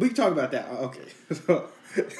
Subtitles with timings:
[0.00, 0.66] We can talk about that.
[0.70, 1.02] Uh, Okay.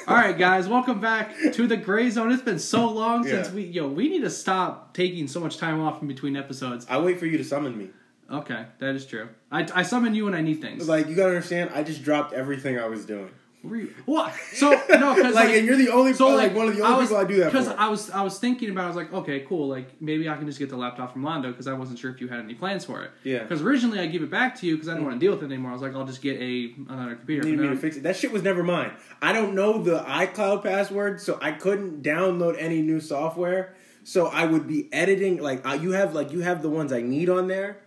[0.07, 2.31] All right, guys, welcome back to the Gray Zone.
[2.31, 3.53] It's been so long since Yeah.
[3.55, 3.87] we yo.
[3.87, 6.85] We need to stop taking so much time off in between episodes.
[6.89, 7.89] I wait for you to summon me.
[8.29, 9.29] Okay, that is true.
[9.51, 10.87] I, I summon you when I need things.
[10.87, 13.31] Like you gotta understand, I just dropped everything I was doing.
[13.63, 14.33] Were you- what?
[14.53, 17.17] So no, because Like, and you're the only, so like, one of the only people
[17.17, 17.67] I do that because.
[17.67, 18.81] I was I was thinking about.
[18.81, 19.67] it, I was like, okay, cool.
[19.67, 22.19] Like maybe I can just get the laptop from Londo because I wasn't sure if
[22.19, 23.11] you had any plans for it.
[23.23, 23.39] Yeah.
[23.43, 25.43] Because originally I give it back to you because I didn't want to deal with
[25.43, 25.71] it anymore.
[25.71, 27.43] I was like, I'll just get a another computer.
[27.43, 28.03] needed But me to fix it.
[28.03, 28.91] That shit was never mine.
[29.21, 33.75] I don't know the iCloud password, so I couldn't download any new software.
[34.03, 37.29] So I would be editing like you have like you have the ones I need
[37.29, 37.77] on there.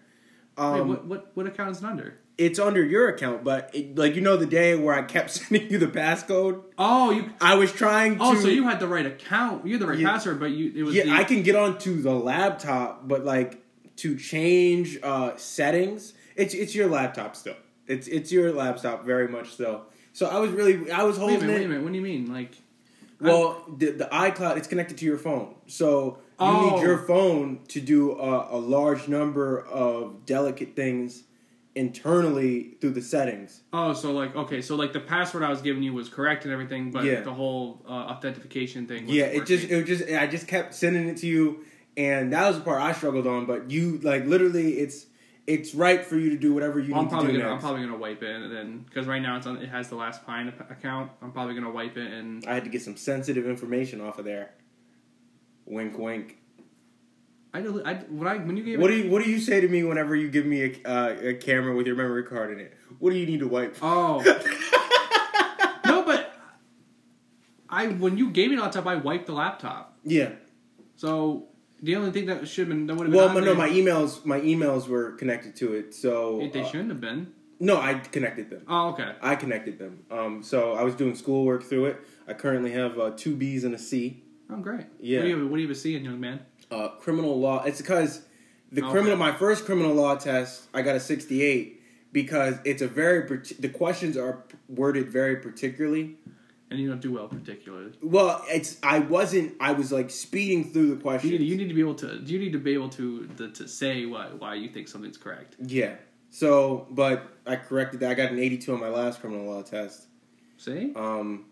[0.56, 2.18] Um, Wait, what what what account is it under?
[2.36, 5.70] It's under your account, but it, like you know the day where I kept sending
[5.70, 6.62] you the passcode.
[6.76, 7.30] Oh, you.
[7.40, 8.24] I was trying to.
[8.24, 9.64] Oh, so you had the right account.
[9.66, 10.10] You had the right Yeah.
[10.10, 13.62] password, but you it was yeah, the, I can get onto the laptop, but like
[13.96, 17.54] to change uh, settings, it's it's your laptop still.
[17.86, 19.82] It's it's your laptop very much so.
[20.12, 21.84] So I was really I was Wait a holding minute, wait a minute.
[21.84, 22.32] What do you mean?
[22.32, 22.52] Like,
[23.20, 26.70] Well, the, the iCloud it's connected to your phone, so you Oh.
[26.76, 31.22] need your phone to do a, a large number of delicate things
[31.75, 33.62] internally through the settings.
[33.72, 36.53] oh, so like, okay, so like the password I was giving you was correct and
[36.53, 37.20] everything, but Yeah.
[37.20, 39.08] the whole uh, authentication thing.
[39.08, 41.64] Yeah, it just it just I just kept sending it to you,
[41.97, 43.47] and that was the part I struggled on.
[43.47, 45.06] But you like literally, it's
[45.47, 47.61] it's right for you to do whatever you Well, I'm need to do gonna I'm
[47.61, 50.25] probably gonna wipe it and then because right now it's on it has the last
[50.25, 51.11] pine account.
[51.20, 54.25] I'm probably gonna wipe it and I had to get some sensitive information off of
[54.25, 54.53] there.
[55.66, 56.38] Wink, wink.
[57.55, 59.69] I, I when I when you gave What do you What do you say to
[59.69, 62.77] me whenever you give me a, uh, a camera with your memory card in it?
[62.98, 63.77] What do you need to wipe?
[63.80, 64.19] oh
[65.86, 66.32] no, but
[67.69, 69.97] I when you gave me the laptop, I wiped the laptop.
[70.05, 70.30] yeah.
[70.97, 71.48] So
[71.82, 73.69] the only thing that should have been that would have been Well, my, no, my
[73.69, 77.32] emails my emails were connected to it, so It- they uh, shouldn't have been.
[77.60, 78.62] no, I connected them.
[78.69, 79.12] Oh, okay.
[79.22, 80.05] I connected them.
[80.10, 82.00] Um, so I was doing schoolwork through it.
[82.27, 84.22] I currently have uh, two B's and a C.
[84.50, 84.86] Oh, great.
[85.00, 85.19] Yeah.
[85.19, 86.41] What do you, what do you even see in young man?
[86.70, 87.62] Uh, criminal law.
[87.64, 88.22] It's because
[88.72, 88.91] the Okay.
[88.91, 91.80] criminal, my first criminal law test, I got a 68
[92.12, 93.26] because it's a very,
[93.58, 96.16] the questions are worded very particularly.
[96.70, 97.92] And you don't do well, particularly.
[98.03, 101.32] Well, it's, I wasn't, I was like speeding through the You questions.
[101.32, 102.20] need, you need to be able to.
[102.24, 105.54] You need to be able to to, to say why why you think something's correct.
[105.64, 105.94] Yeah.
[106.30, 108.10] So, but I corrected that.
[108.10, 110.06] I got an 82 on my last criminal law test.
[110.56, 111.44] See, Um,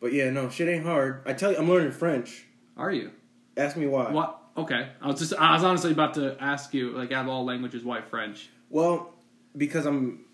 [0.00, 1.22] but yeah, no, shit ain't hard.
[1.24, 2.44] I tell you, I'm learning French.
[2.76, 3.12] are you?
[3.58, 4.10] Ask me why.
[4.10, 4.40] What?
[4.56, 7.44] Okay, I was just I was honestly about to ask you like out of all
[7.44, 8.48] languages, why French?
[8.70, 9.14] Well,
[9.56, 10.24] because I'm,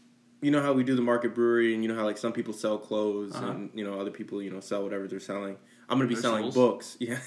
[0.40, 2.52] you know how we do the market brewery, and you know how like some people
[2.54, 3.46] sell clothes, Uh-huh.
[3.50, 5.56] and you know other people you know sell whatever they're selling.
[5.88, 6.54] I'm gonna be Their selling souls.
[6.54, 6.96] books.
[7.00, 7.18] Yeah,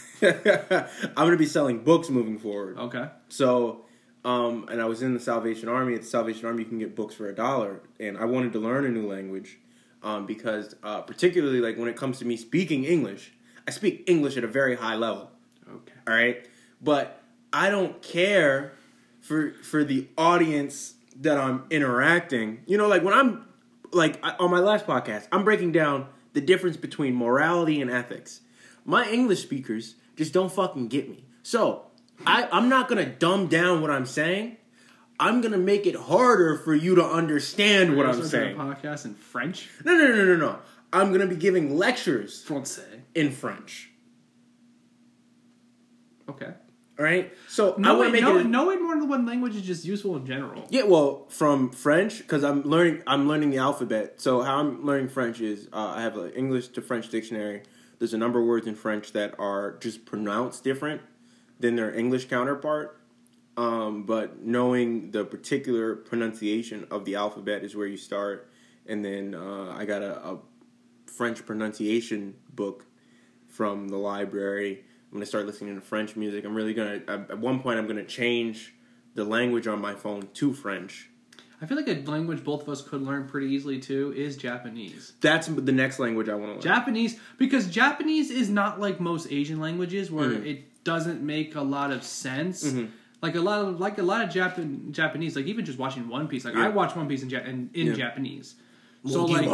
[1.16, 2.78] I'm gonna be selling books moving forward.
[2.78, 3.86] Okay, So,
[4.26, 5.94] um, and I was in the Salvation Army.
[5.94, 8.60] At the Salvation Army, you can get books for a dollar, and I wanted to
[8.60, 9.60] learn a new language,
[10.02, 13.34] um, because uh, particularly like when it comes to me speaking English,
[13.68, 15.30] I speak English at a very high level
[15.76, 15.94] okay.
[16.08, 16.48] all right?
[16.82, 17.22] But
[17.54, 18.74] i don't care
[19.22, 22.62] for for the audience that i'm interacting.
[22.66, 23.46] You know like when i'm
[23.92, 28.42] like I- on my last podcast i'm breaking down the difference between morality and ethics.
[28.86, 31.26] My english speakers just don't fucking get me.
[31.44, 31.84] So
[32.26, 34.58] I, i'm not gonna dumb down what i'm saying.
[35.20, 39.16] I'm gonna make it harder for you to understand what i'm saying a podcast in
[39.16, 40.60] French, no no no no no
[40.94, 43.02] i'm gonna be giving lectures Francais.
[43.16, 43.90] in french
[46.30, 46.52] Okay.
[47.00, 49.62] all right so i want to make no, it knowing more than one language is
[49.62, 50.66] just useful in general.
[50.70, 53.04] Yeah, well, from French because I'm learning.
[53.08, 54.20] I'm learning the alphabet.
[54.22, 57.64] So how I'm learning French is uh, I have an English to French dictionary.
[58.00, 61.02] There's a number of words in French that are just pronounced different
[61.60, 63.00] than their English counterpart.
[63.56, 68.52] Um, but knowing the particular pronunciation of the alphabet is where you start.
[68.86, 70.40] And then uh, I got a, a
[71.08, 72.86] French pronunciation book
[73.48, 74.86] from the library.
[75.12, 76.46] I'm gonna start listening to French music.
[76.46, 77.02] I'm really gonna.
[77.08, 78.74] At one point, I'm gonna change
[79.16, 81.10] the language on my phone to French.
[81.62, 85.14] I feel like a language both of us could learn pretty easily too is Japanese.
[85.22, 86.62] That's the next language I want to learn.
[86.62, 90.46] Japanese because Japanese is not like most Asian languages where Mhm.
[90.46, 92.64] it doesn't make a lot of sense.
[92.64, 92.90] Mhm.
[93.24, 96.28] Like a lot of like a lot of Japan Japanese, like even just watching One
[96.28, 96.46] Piece.
[96.46, 96.66] Like Yeah.
[96.66, 97.94] I watch One Piece in, ja- in, in Yeah.
[97.94, 98.54] Japanese.
[99.08, 99.50] So like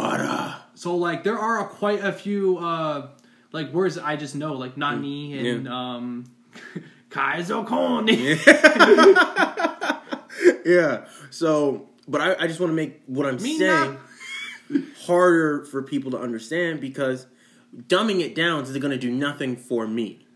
[0.74, 3.08] so like there are a, quite a few uh
[3.54, 5.54] like words I just know like nani Mm.
[5.56, 6.24] and um
[7.10, 8.36] kaizo koni.
[10.64, 11.06] yeah.
[11.30, 13.98] So, but I, I just want to make what I'm Me saying
[15.06, 17.26] harder for people to understand because
[17.76, 20.26] dumbing it down is going to do nothing for me.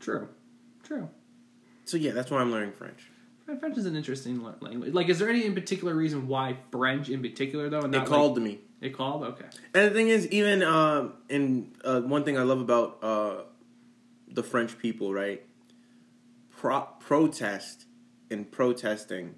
[0.00, 0.28] True.
[0.84, 1.08] True.
[1.84, 3.10] So yeah, that's why I'm learning French.
[3.60, 4.94] French is an interesting language.
[4.94, 7.80] Like, is there any in particular reason why French in particular though?
[7.82, 8.60] And It called like, to me.
[8.80, 9.22] it called.
[9.24, 9.44] Okay.
[9.74, 13.42] And the thing is, even um, in uh, one thing I love about uh,
[14.28, 15.42] the French people, right?
[16.56, 17.84] Pro- protest
[18.30, 19.34] and protesting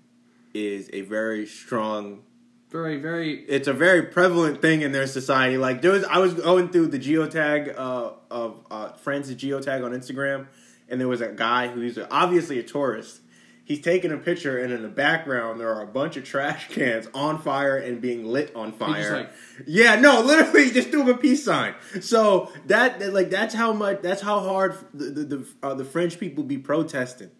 [0.54, 2.22] is a very strong.
[2.70, 3.40] Very, very.
[3.44, 5.56] It's a very prevalent thing in their society.
[5.58, 9.92] Like there was, I was going through the geotag uh, of uh, France's geotag on
[9.92, 10.46] Instagram,
[10.88, 13.20] and there was a guy who's obviously a tourist.
[13.66, 17.08] He's taking a picture, and in the background there are a bunch of trash cans
[17.12, 19.16] on fire and being lit on fire.
[19.16, 19.30] like-
[19.66, 21.74] yeah, no, literally just do him a peace sign.
[22.00, 26.18] So that like that's how much that's how hard the the the, uh, the French
[26.20, 27.30] people be protesting.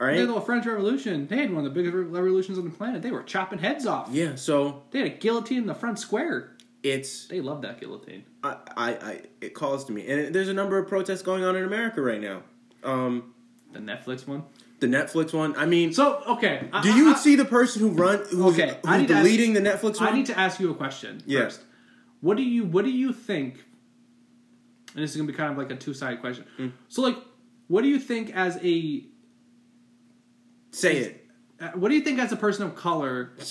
[0.00, 0.18] All The right.
[0.18, 3.00] little French Revolution, they had one of the biggest revolutions on the planet.
[3.00, 4.08] They were chopping heads off.
[4.12, 4.34] Yeah.
[4.34, 6.54] So They had a guillotine in the front square.
[6.82, 8.24] it's They love that guillotine.
[8.44, 11.56] I, I, I it calls to me, and there's a number of protests going on
[11.56, 12.42] in America right now.
[12.84, 13.32] Um,
[13.72, 14.42] The Netflix one.
[14.80, 15.56] The Netflix one.
[15.56, 18.54] I mean, So okay, I- do you I, I, see the person who run who's,
[18.54, 20.10] Okay, I who's to ask- deleting the Netflix one?
[20.10, 21.44] I need to ask you a question Yeah.
[21.44, 21.62] first.
[22.20, 23.64] What do you What do you think?
[24.94, 26.44] And this is gonna be kind of like a two sided question.
[26.58, 26.72] Mm.
[26.88, 27.16] So like,
[27.68, 29.04] what do you think as a
[30.70, 31.26] Say it.
[31.60, 33.32] uh, what do you think as a person of color?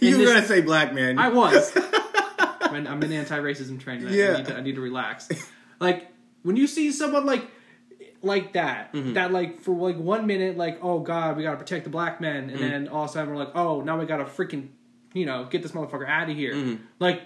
[0.00, 1.18] You were this- gonna say black man.
[1.18, 1.72] I was.
[2.60, 4.08] I'm, I'm in anti-racism training.
[4.08, 4.36] I, Yeah.
[4.38, 5.28] need to, I need to relax.
[5.80, 6.08] Like
[6.42, 7.48] when you see someone like
[8.24, 9.14] like that, Mm-hmm.
[9.14, 12.48] that like for like one minute, like oh god, we gotta protect the black men,
[12.50, 12.62] Mm-hmm.
[12.62, 14.68] and then all of a sudden we're like, oh now we gotta freaking,
[15.12, 16.54] you know, get this motherfucker out of here.
[16.54, 16.82] Mm-hmm.
[16.98, 17.22] Like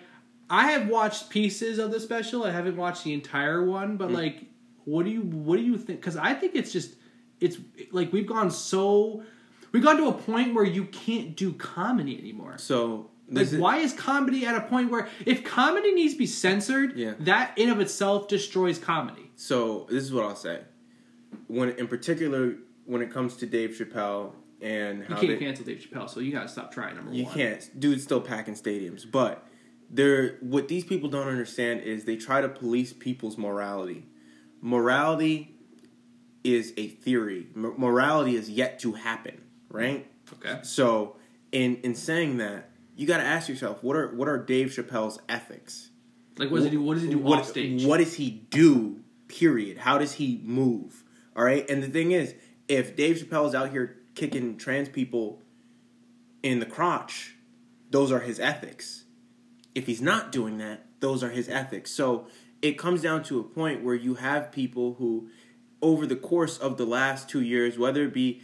[0.50, 2.44] I have watched pieces of the special.
[2.44, 4.44] I haven't watched the entire one, but like,
[4.84, 6.00] what do you what do you think?
[6.00, 6.94] Because I think it's just
[7.40, 7.58] it's
[7.92, 9.22] like we've gone so.
[9.70, 12.56] We've gone to a point where you can't do comedy anymore.
[12.56, 16.26] so Like, is- why is comedy at a point where if comedy needs to be
[16.26, 17.12] censored, Yeah.
[17.20, 19.30] that in of itself destroys comedy?
[19.36, 20.62] So this is what I'll say.
[21.48, 22.54] When in particular,
[22.84, 26.32] when it comes to Dave Chappelle and You can't they, cancel Dave Chappelle, so you
[26.32, 26.94] gotta stop trying.
[26.96, 27.80] Number You one, you can't.
[27.80, 29.10] Dude's still packing stadiums.
[29.10, 29.46] But
[29.90, 34.06] they're what these people don't understand is they try to police people's morality.
[34.60, 35.54] Morality
[36.44, 37.48] is a theory.
[37.56, 39.40] M- morality is yet to happen,
[39.70, 40.10] right?
[40.34, 41.16] Okay, So
[41.52, 45.18] in in saying that, you got to ask yourself what are what are Dave Chappelle's
[45.28, 45.90] ethics?
[46.36, 46.82] like what does he do?
[46.82, 47.84] What does he do what, off stage?
[47.84, 49.00] What does he do?
[49.28, 49.78] Period.
[49.78, 51.04] How does he move?
[51.38, 51.70] All right.
[51.70, 52.34] And the thing is,
[52.66, 55.40] if Dave Chappelle is out here kicking trans people
[56.42, 57.36] in the crotch,
[57.90, 59.04] those are his ethics.
[59.72, 61.92] If he's not doing that, those are his ethics.
[61.92, 62.26] So
[62.60, 65.28] it comes down to a point where you have people who,
[65.80, 68.42] over the course of the last two years, whether it be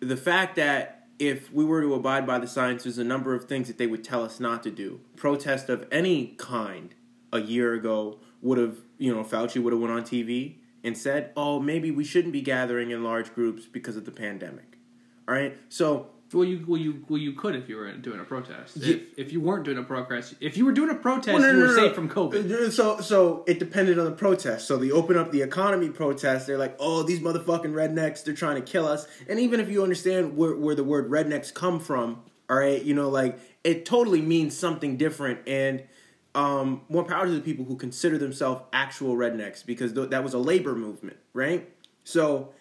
[0.00, 3.44] the fact that if we were to abide by the science, there's a number of
[3.44, 5.02] things that they would tell us not to do.
[5.14, 6.96] Protest of any kind
[7.32, 10.56] a year ago would have, you know, Fauci would have went on TV
[10.86, 14.78] and said, "Oh, maybe we shouldn't be gathering in large groups because of the pandemic."
[15.28, 18.24] All right, so well, you well you well you could if you were doing a
[18.24, 18.76] protest.
[18.78, 18.94] Yeah.
[18.96, 21.50] If, if you weren't doing a protest, if you were doing a protest, Well, no,
[21.50, 21.94] you were no, safe no.
[21.94, 22.50] from COVID.
[22.50, 24.66] Uh, So, so it depended on the protest.
[24.66, 26.46] So they open up the economy protest.
[26.46, 28.24] They're like, "Oh, these motherfucking rednecks!
[28.24, 31.52] They're trying to kill us." And even if you understand where where the word rednecks
[31.54, 35.40] come from, all right, you know, like it totally means something different.
[35.46, 35.84] And
[36.36, 40.34] um, more power to the people who consider themselves actual rednecks because th- that was
[40.34, 41.68] a labor movement, right?
[42.04, 42.52] So,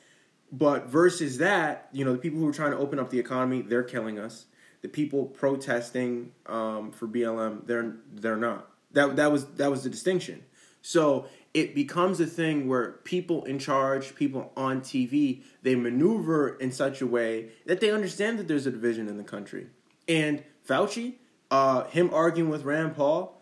[0.49, 3.61] but versus that, you know, the people who are trying to open up the economy,
[3.61, 4.45] they're killing us.
[4.81, 8.69] The people protesting um, for BLM, they're they're not.
[8.93, 10.43] That that was that was the distinction.
[10.81, 16.71] So it becomes a thing where people in charge, people on TV, they maneuver in
[16.71, 19.67] such a way that they understand that there's a division in the country.
[20.07, 21.15] And Fauci,
[21.49, 23.34] uh, him arguing with Rand Paul,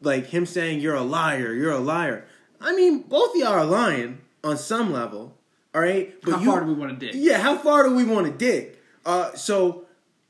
[0.00, 2.24] like him saying you're a liar, you're a liar.
[2.60, 5.36] I mean, both of y'all are lying on some level.
[5.74, 7.14] All right, How far do we want to dig?
[7.14, 8.76] yeah, how far do we want to dig?
[9.04, 9.84] Uh, so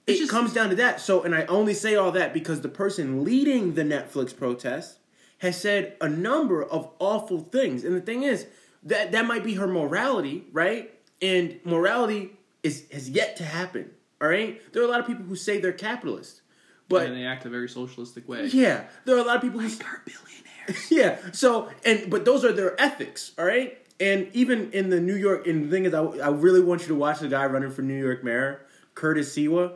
[0.06, 1.00] it just- comes down to that.
[1.00, 4.98] So, and I only say all that because the person leading the Netflix protest
[5.38, 7.84] has said a number of awful things.
[7.84, 8.46] And the thing is
[8.82, 10.92] that that might be her morality, right?
[11.22, 12.32] And morality
[12.62, 13.90] is has yet to happen.
[14.20, 16.40] All right, there are a lot of people who say they're capitalists,
[16.88, 18.46] but and they act a very socialistic way.
[18.46, 20.90] yeah, there are a lot of people who Are billionaires.
[20.90, 21.18] yeah.
[21.32, 23.78] So and but those are their ethics, all right.
[24.00, 26.88] And even in the New York, and the thing is, I, I really want you
[26.88, 28.60] to watch the guy running for New York mayor,
[28.94, 29.72] Curtis Sliwa.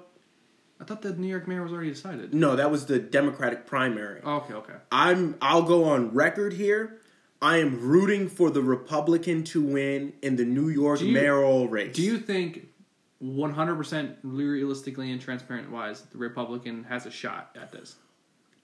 [0.80, 2.32] I thought the New York mayor was already decided.
[2.34, 4.20] No, that was the Democratic primary.
[4.24, 4.74] Oh, okay, okay.
[4.90, 5.36] I'm.
[5.40, 6.98] I'll go on record here.
[7.40, 11.94] I am rooting for the Republican to win in the New York you- mayoral race.
[11.96, 12.68] Do you think,
[13.22, 17.94] one hundred percent realistically and transparent wise, the Republican has a shot at this?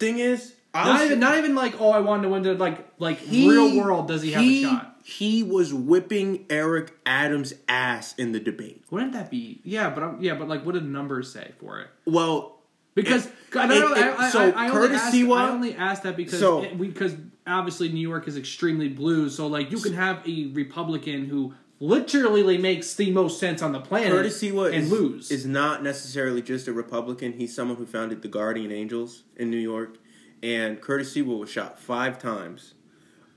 [0.01, 2.87] Thing is, I not even not even like oh I wanted to win to like
[2.99, 4.95] like He- real world does he have a shot?
[5.05, 8.85] He was whipping Eric Adams' ass in the debate.
[8.91, 9.91] Wouldn't that be yeah?
[9.91, 11.89] But I'm, yeah, but like what did the numbers say for it?
[12.05, 12.59] Well,
[12.95, 13.95] Because It- I don't know.
[13.97, 16.63] it- I, so I, I, only Curtis asked, Sliwa- I only asked that because So-
[16.65, 17.15] it, we, because
[17.47, 19.31] obviously New York is extremely blue.
[19.31, 23.81] So like you can have a Republican who literally makes the most sense on the
[23.81, 25.31] planet Curtis Sliwa and is, lose.
[25.31, 27.35] is not necessarily just a Republican.
[27.35, 29.99] He's someone who founded the Guardian Angels in New York.
[30.43, 32.75] And Curtis Sliwa was shot five times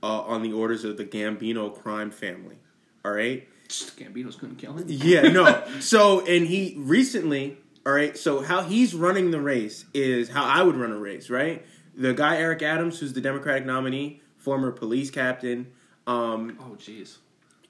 [0.02, 2.58] uh, on the orders of the Gambino crime family.
[3.04, 3.48] All right?
[3.68, 4.84] Gambino's couldn't kill him.
[4.88, 5.64] Yeah, no.
[5.80, 7.56] so, and he recently,
[7.86, 11.30] all right, so how he's running the race is how I would run a race,
[11.30, 11.64] right?
[11.96, 15.72] The guy, Eric Adams, who's the Democratic nominee, former police captain,
[16.06, 17.18] um, Oh jeez.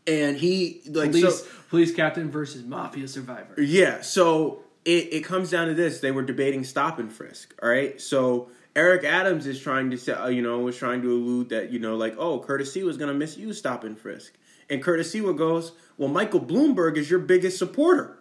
[0.07, 3.61] And he, like, Police so, police captain versus mafia survivor.
[3.61, 6.01] Yeah, so it, it comes down to this.
[6.01, 8.01] They were debating stop and frisk, all right?
[8.01, 11.71] So Eric Adams is trying to say, uh, you know, was trying to allude that,
[11.71, 14.35] you know, like, oh, Curtis C was going to misuse stop and frisk.
[14.69, 18.19] And Curtis Sliwa goes, well, Michael Bloomberg is your biggest supporter.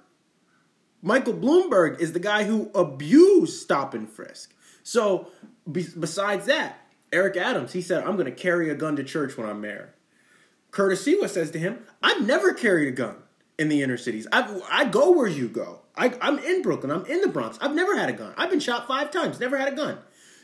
[1.02, 4.54] Michael Bloomberg is the guy who abused stop and frisk.
[4.84, 5.32] So
[5.72, 6.78] be- besides that,
[7.12, 9.96] Eric Adams, he said, I'm going to carry a gun to church when I'm mayor.
[10.72, 13.16] Curtis Sliwa says to him, I've never carried a gun
[13.60, 14.28] in the inner cities.
[14.32, 15.82] I, I go where you go.
[15.96, 16.92] I, I'm in Brooklyn.
[16.92, 17.58] I'm in the Bronx.
[17.62, 18.34] I've never had a gun.
[18.38, 19.40] I've been shot five times.
[19.40, 20.00] Never had a gun.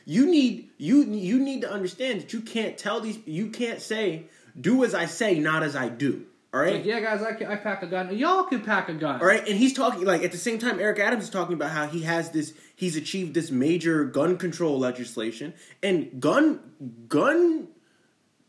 [0.06, 3.20] You need you you need to understand that you can't tell these.
[3.26, 4.28] You can't say
[4.60, 6.26] do as I say, not as I do.
[6.54, 6.76] All right.
[6.76, 8.18] Like, yeah, guys, I, can, I pack a gun.
[8.18, 9.20] Y'all can pack a gun.
[9.20, 10.80] All right, and he's talking like at the same time.
[10.80, 12.54] Eric Adams is talking about how he has this.
[12.76, 15.54] He's achieved this major gun control legislation
[15.84, 16.62] and gun
[17.10, 17.68] gun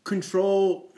[0.05, 0.95] control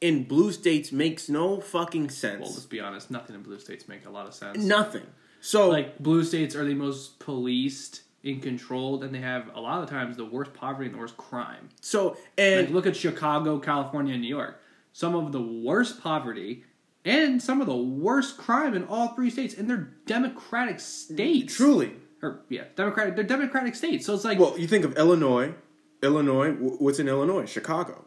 [0.00, 2.40] in blue states makes no fucking sense.
[2.40, 3.10] Well, let's be honest.
[3.10, 4.62] Nothing in blue states make a lot of sense.
[4.62, 5.06] Nothing.
[5.40, 9.80] So like blue states are the most policed and controlled, and they have a lot
[9.80, 11.68] of the times the worst poverty and the worst crime.
[11.80, 14.60] so Like and look at Chicago, California, and New York.
[14.92, 16.64] Some of the worst poverty
[17.04, 21.54] and some of the worst crime in all three states, and they're democratic states.
[21.54, 23.14] truly, or yeah, democratic.
[23.14, 24.04] They're democratic states.
[24.06, 25.54] So it's like well, you think of Illinois.
[26.02, 26.52] Illinois.
[26.52, 27.46] What's in Illinois?
[27.46, 28.04] Chicago.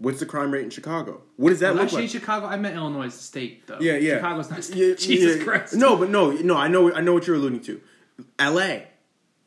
[0.00, 1.20] What's the crime rate in Chicago?
[1.36, 2.10] What does that Well, look actually, like?
[2.10, 2.46] Chicago.
[2.46, 3.78] I meant Illinois as the state, though.
[3.80, 4.14] Yeah, yeah.
[4.14, 4.64] Chicago's not.
[4.64, 4.76] State.
[4.76, 5.44] Yeah, Jesus yeah.
[5.44, 5.74] Christ.
[5.74, 6.56] No, but no, no.
[6.56, 6.92] I know.
[6.92, 7.80] I know what you're alluding to.
[8.38, 8.88] L.A.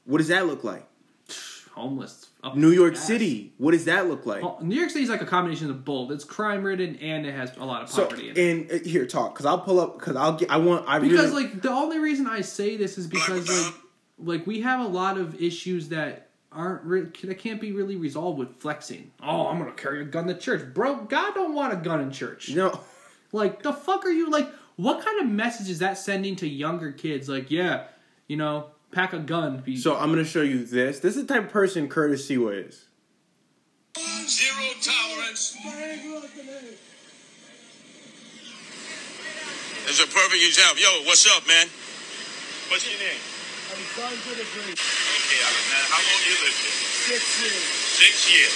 [0.06, 0.88] What does that look like?
[1.72, 2.28] homeless.
[2.56, 3.08] New York ass.
[3.08, 3.54] City.
[3.58, 4.44] What does that look like?
[4.44, 6.12] Well, New York City is like a combination of both.
[6.12, 8.52] It's crime ridden and it has a lot of So poverty in it.
[8.72, 11.32] and uh, here talk because I'll pull up because I'll get I want I Because
[11.32, 13.74] really like the only reason I say this is because like
[14.20, 18.40] like we have a lot of issues that aren't re- that can't be really resolved
[18.40, 19.12] with flexing.
[19.22, 20.96] Oh, I'm gonna carry a gun to church, bro.
[21.06, 22.50] God don't want a gun in church.
[22.50, 22.80] no
[23.32, 24.50] Like the fuck are you like?
[24.76, 27.30] What kind of message is that sending to younger kids?
[27.30, 27.86] Like, yeah,
[28.28, 29.60] you know, pack a gun.
[29.60, 32.68] Be, so I'm gonna show you this this is the type of person Curtis Sliwa
[32.68, 32.86] is
[33.96, 35.58] Zero tolerance.
[39.86, 40.82] It's a perfect example.
[40.82, 41.68] Yo, what's up, man?
[42.70, 43.33] What's your name?
[43.74, 44.78] I'm trying to the grave.
[44.78, 45.66] Okay, Alan.
[45.74, 46.78] Now, how long you lived here?
[47.10, 47.66] Six years.
[47.98, 48.54] Six years.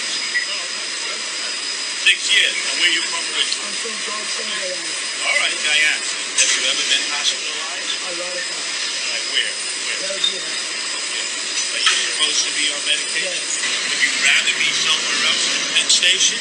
[2.06, 2.54] Six years.
[2.54, 3.66] And where you from originally?
[3.66, 5.26] I'm from Georgetown, Guyana.
[5.26, 6.06] All right, Guyana.
[6.06, 7.92] Have you ever been hospitalized?
[7.98, 8.78] A lot of times.
[9.10, 9.50] Like where?
[9.50, 9.98] Where?
[10.06, 10.38] Bellevue.
[10.38, 13.26] Are you supposed to be on medication?
[13.26, 13.58] Yes.
[13.90, 16.38] Would you rather be somewhere else than Penn Station?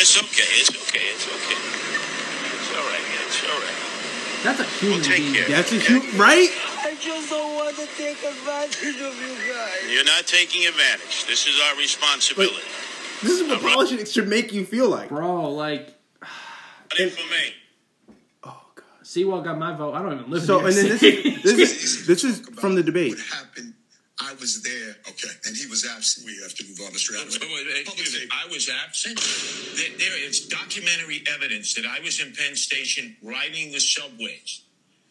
[0.00, 0.50] It's okay.
[0.56, 1.04] It's okay.
[1.12, 1.60] It's okay.
[1.60, 3.04] It's all right.
[3.28, 3.78] It's all right.
[4.42, 5.36] that's a human We'll take being.
[5.36, 5.48] care.
[5.52, 6.50] that's a huge right
[6.94, 9.92] I just don't want to take advantage of you guys.
[9.92, 11.26] You're not taking advantage.
[11.26, 12.54] This is our responsibility.
[13.20, 15.92] this is what politics should make you feel like Bro, like
[16.96, 18.14] Running for me.
[18.44, 19.94] oh god Sliwa got my vote.
[19.94, 22.76] I don't even live so in and then this is this is this is from
[22.76, 23.74] the debate What happened?
[24.20, 24.94] I was there.
[25.08, 25.34] Okay.
[25.46, 26.26] And he was absent.
[26.26, 28.28] We have to move on to Wait, wait, wait, excuse.
[28.30, 29.18] I was absent.
[29.76, 34.62] There, there is documentary evidence that I was in Penn Station riding the subways,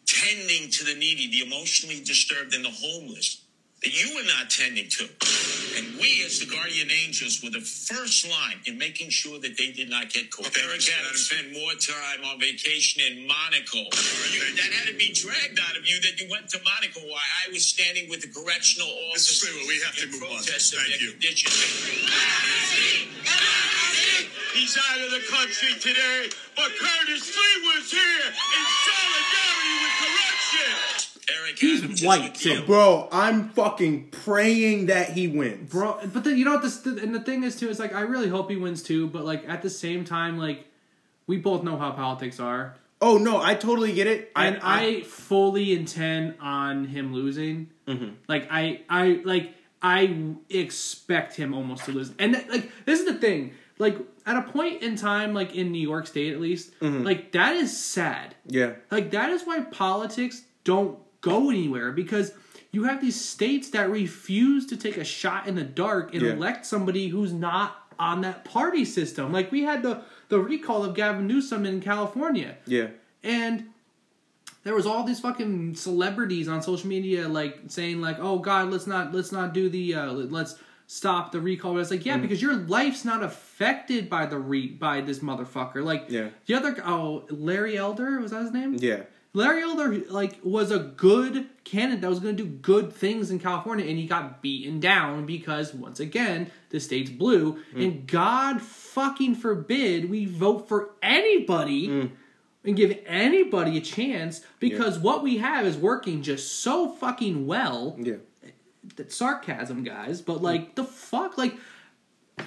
[0.06, 3.40] tending to the needy, the emotionally disturbed, and the homeless
[3.82, 5.04] that you were not tending to.
[5.76, 9.72] And we, as the guardian angels, were the first line in making sure that they
[9.72, 10.46] did not get caught.
[10.46, 13.84] Okay, Eric so Adams that's- spent more time on vacation in Monaco.
[14.32, 17.20] You, that had to be dragged out of you that you went to Monaco while
[17.44, 19.10] I was standing with the correctional Mr.
[19.20, 19.48] officers.
[19.52, 20.28] Freeman, we have to move on.
[20.40, 21.20] protest of Thank their you.
[24.54, 24.74] Conditions.
[24.74, 31.10] He's out of the country today, but Curtis Lee was here in solidarity with corruption.
[31.32, 32.62] Eric He's Adams white, too.
[32.66, 35.98] bro I'm fucking praying that he wins bro.
[36.12, 38.28] But then you know what this and the thing is too is like I really
[38.28, 39.06] hope he wins too.
[39.06, 40.66] But like at the same time, like
[41.26, 45.72] we both know how politics are, oh no I totally get it and I, fully
[45.72, 47.70] intend on him losing.
[47.88, 48.16] Mm-hmm.
[48.28, 52.12] Like I, I like I expect him almost to lose.
[52.18, 53.54] And that, like this is the thing.
[53.78, 53.96] Like
[54.26, 57.02] at a point in time, like in New York State at least, Mm-hmm.
[57.02, 58.34] like that is sad.
[58.46, 58.72] Yeah.
[58.90, 62.32] Like that is why politics don't go anywhere because
[62.72, 66.32] you have these states that refuse to take a shot in the dark and Yeah.
[66.32, 69.32] elect somebody who's not on that party system.
[69.32, 72.56] Like we had the the recall of Gavin Newsom in California.
[72.66, 72.88] Yeah.
[73.22, 73.66] And
[74.64, 78.86] there was all these fucking celebrities on social media like saying like, "Oh God, let's
[78.86, 82.06] not let's not do the uh, let's stop the recall." But it's like, Mm.
[82.06, 85.82] yeah, because your life's not affected by the re by this motherfucker.
[85.84, 86.28] Like Yeah.
[86.46, 88.76] the other oh Larry Elder was that his name?
[88.78, 89.02] Yeah.
[89.36, 93.40] Larry Elder like was a good candidate that was going to do good things in
[93.40, 99.34] California, and he got beaten down because once again the state's blue, and God fucking
[99.34, 102.10] forbid we vote for anybody
[102.64, 107.96] and give anybody a chance because what we have is working just so fucking well.
[108.00, 108.16] Yeah.
[108.96, 111.54] That's sarcasm, guys, but like the fuck, like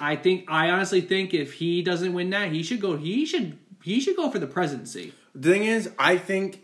[0.00, 2.96] I think I honestly think if he doesn't win that, he should go.
[2.96, 5.12] He should he should go for the presidency.
[5.34, 6.62] The thing is, I think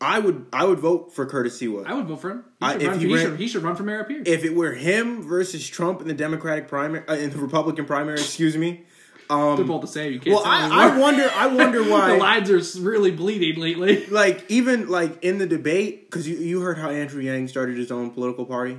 [0.00, 1.86] I would I would vote for Curtis Sliwa.
[1.86, 2.44] I would vote for him.
[2.60, 4.08] He I- should, if run, he he, ran- should, he should run for mayor of
[4.08, 4.26] Pierce.
[4.26, 8.18] if it were him versus Trump in the Democratic primary, uh, in the Republican primary,
[8.18, 8.84] excuse me.
[9.28, 10.12] They're both the same.
[10.12, 10.34] You can't.
[10.36, 10.90] Well, I.
[10.90, 11.30] I wonder.
[11.34, 14.04] I wonder why the lines are really bleeding lately.
[14.08, 17.90] like even like in the debate, because you you heard how Andrew Yang started his
[17.90, 18.76] own political party.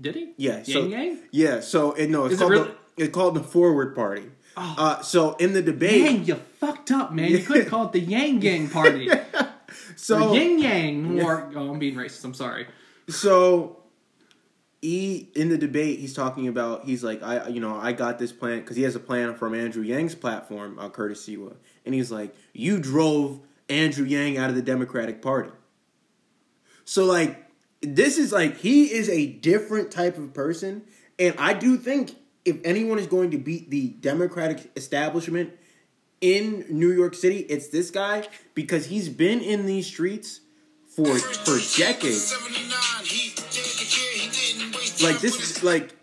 [0.00, 0.32] Did he?
[0.36, 0.62] Yeah.
[0.62, 1.18] So, Yang Yang?
[1.30, 1.60] Yeah.
[1.60, 2.74] So it, no, it's Is it called really- Oh.
[2.96, 4.30] the, it's called the Forward Party.
[4.56, 7.30] Uh, so in the debate, Yang, you fucked up, man.
[7.30, 9.08] You couldn't call it the Yang Gang party.
[9.96, 11.20] so Yin Yang.
[11.24, 12.24] Or oh, I'm being racist.
[12.24, 12.66] I'm sorry.
[13.08, 13.78] So
[14.82, 18.32] he in the debate he's talking about he's like I you know I got this
[18.32, 21.54] plan because he has a plan from Andrew Yang's platform uh, Curtis Sliwa
[21.84, 25.50] and he's like you drove Andrew Yang out of the Democratic Party.
[26.84, 27.46] So like
[27.82, 30.82] this is like he is a different type of person.
[31.18, 35.52] And I do think if anyone is going to beat the Democratic establishment
[36.20, 40.40] in New York City it's this guy because he's been in these streets
[40.94, 42.34] for for decades.
[45.02, 45.96] Like this is like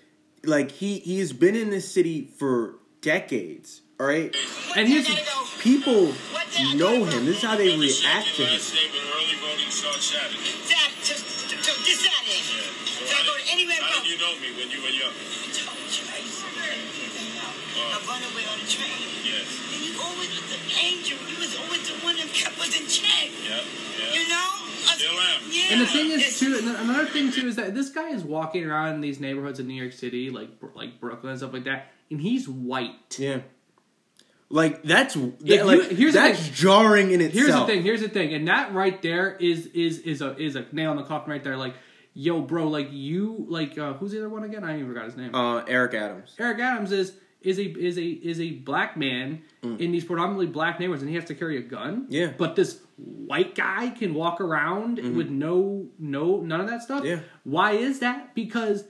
[0.44, 4.36] like he he has been in this city for decades all right
[4.76, 5.24] And the,
[5.60, 6.14] people
[6.76, 7.26] know him.
[7.26, 8.60] This is how they react to him
[14.68, 15.16] when you were young?
[15.16, 16.48] I told you, I used to
[17.80, 19.00] I run away on the train.
[19.24, 19.48] Yes.
[19.72, 21.18] And you always was the angel.
[21.24, 23.32] You was always the one that kept us in check.
[23.48, 23.62] Yeah.
[23.96, 24.20] Yeah.
[24.20, 24.50] You know?
[24.84, 25.42] Still am.
[25.52, 25.64] Yeah.
[25.72, 26.58] and the thing is too.
[26.58, 29.68] and Another thing too is that this guy is walking around in these neighborhoods in
[29.68, 33.18] New York City, like like Brooklyn and stuff like that, and he's white.
[33.20, 33.40] yeah
[34.50, 37.84] like that's you- like, here's that's jarring in itself Here's the thing.
[37.84, 40.98] Here's the thing, and that right there is is is a is a nail in
[40.98, 41.58] the coffin right there.
[41.58, 41.76] Like,
[42.18, 44.64] yo, bro, like you like uh, who's the other one again?
[44.64, 45.34] I even forgot his name.
[45.36, 49.92] uh Eric Adams Eric Adams is is a is a is a black man in
[49.92, 52.04] these predominantly black neighborhoods, and he has to carry a gun.
[52.04, 52.06] Mm.
[52.10, 52.26] Yeah.
[52.28, 52.38] Mm-hmm.
[52.38, 57.06] But this white guy can walk around with no no none of that stuff.
[57.06, 57.20] Yeah.
[57.44, 58.34] Why is that?
[58.34, 58.86] Because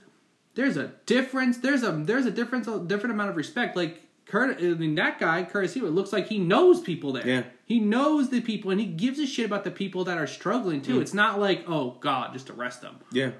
[0.54, 1.58] there's a difference.
[1.58, 3.76] There's a there's a difference a different amount of respect.
[3.76, 7.26] Like Kurt, I mean that guy Curtis Hewitt looks like he knows people there.
[7.26, 7.42] Yeah.
[7.64, 10.80] He knows the people, and he gives a shit about the people that are struggling
[10.80, 10.84] Mm.
[10.84, 11.00] too.
[11.00, 12.96] It's not like oh god, just arrest them.
[13.10, 13.30] yeah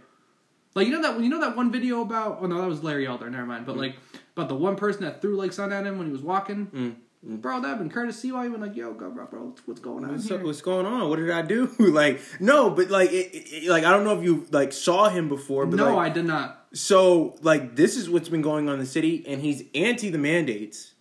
[0.74, 3.07] Like you know that you know that one video about oh no that was Larry
[3.07, 3.81] Elder never mind but Mm.
[3.81, 3.96] like
[4.37, 6.94] about the one person that threw like sun at him when he was walking Mm.
[7.20, 10.12] Bro that been Curtis Sliwa even like yo go bro bro what's, what's going on
[10.12, 13.85] what's, what's going on what did I do like no but like it, it, like
[13.85, 16.66] I don't know if you like saw him before but no like, I did not
[16.72, 20.18] so like this is what's been going on in the city and he's anti the
[20.18, 20.94] mandates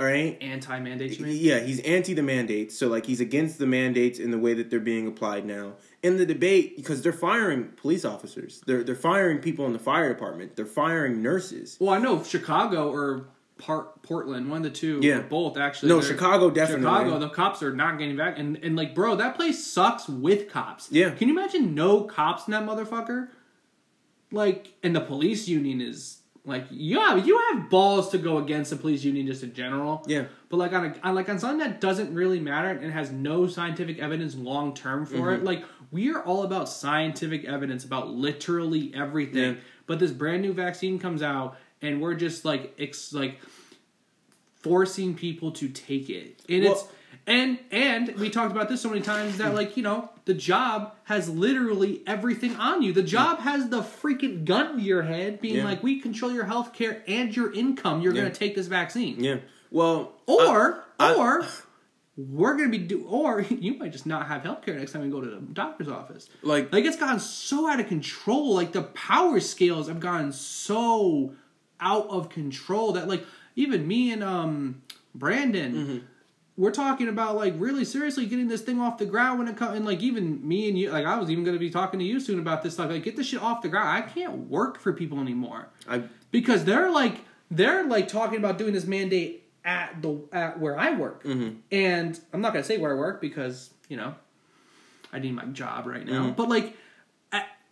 [0.00, 1.20] all right anti mandates.
[1.20, 2.76] Yeah, he's anti the mandates.
[2.76, 5.74] So like he's against the mandates in the way that they're being applied now.
[6.02, 8.60] In the debate, because they're firing police officers.
[8.66, 10.56] They're they're firing people in the fire department.
[10.56, 11.76] They're firing nurses.
[11.78, 15.20] well I know Chicago or Part Portland one of the two Yeah.
[15.20, 16.84] both actually No, Chicago definitely.
[16.86, 20.50] Chicago the cops are not getting back and and like bro that place sucks with
[20.50, 21.10] cops Yeah.
[21.10, 23.28] can you imagine no cops in that motherfucker
[24.32, 28.76] like and the police union is like yeah you have balls to go against the
[28.76, 30.24] police union just in general Yeah.
[30.48, 33.46] but like on, a, on like on something that doesn't really matter and has no
[33.46, 35.42] scientific evidence long term for Mm-hmm.
[35.42, 39.60] it like we are all about scientific evidence about literally everything Yeah.
[39.86, 43.40] but this brand new vaccine comes out and we're just like ex, like
[44.56, 46.84] forcing people to take it and it's
[47.26, 50.94] and and we talked about this so many times that like you know the job
[51.04, 55.56] has literally everything on you the job has the freaking gun to your head being
[55.56, 55.64] Yeah.
[55.64, 58.22] like we control your health care and your income you're Yeah.
[58.22, 59.36] gonna take this vaccine Yeah.
[59.70, 61.46] Well, or I- or
[62.16, 65.20] we're gonna be do or you might just not have healthcare next time you go
[65.20, 66.30] to the doctor's office.
[66.42, 68.54] Like- like it's gotten so out of control.
[68.54, 71.34] Like the power scales have gotten so
[71.80, 73.24] out of control that like
[73.56, 74.82] even me and um
[75.14, 75.98] Brandon Mm-hmm.
[76.56, 79.76] we're talking about like really seriously getting this thing off the ground when it comes
[79.76, 82.20] and like even me and you like I was even gonna be talking to you
[82.20, 82.90] soon about this stuff.
[82.90, 83.88] Like get this shit off the ground.
[83.88, 87.16] I can't work for people anymore I because they're like
[87.50, 91.24] they're like talking about doing this mandate at the at where I work,
[91.72, 94.14] and I'm not gonna say where I work because you know
[95.12, 96.30] I need my job right now.
[96.36, 96.76] But like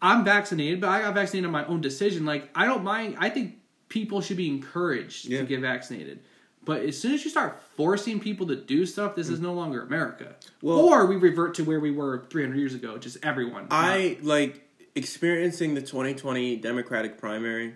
[0.00, 2.24] I'm vaccinated, but I got vaccinated on my own decision.
[2.26, 3.16] Like I don't mind.
[3.20, 3.58] I think
[3.92, 5.40] people should be encouraged Yeah.
[5.40, 6.20] to get vaccinated.
[6.64, 9.82] But as soon as you start forcing people to do stuff, this is no longer
[9.82, 10.34] America.
[10.62, 13.66] Well- or we revert to where we were 300 years ago, just everyone.
[13.70, 17.74] I like experiencing the 2020 Democratic primary.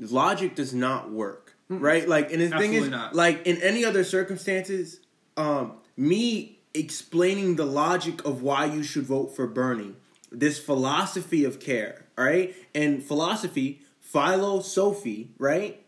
[0.00, 2.08] Logic does not work, right?
[2.08, 3.14] Like, and the thing is, not.
[3.14, 4.98] like in any other circumstances,
[5.36, 9.94] um, me explaining the logic of why you should vote for Bernie,
[10.32, 12.54] this philosophy of care, right?
[12.74, 13.82] And philosophy,
[14.16, 15.82] philo, Sophie, right?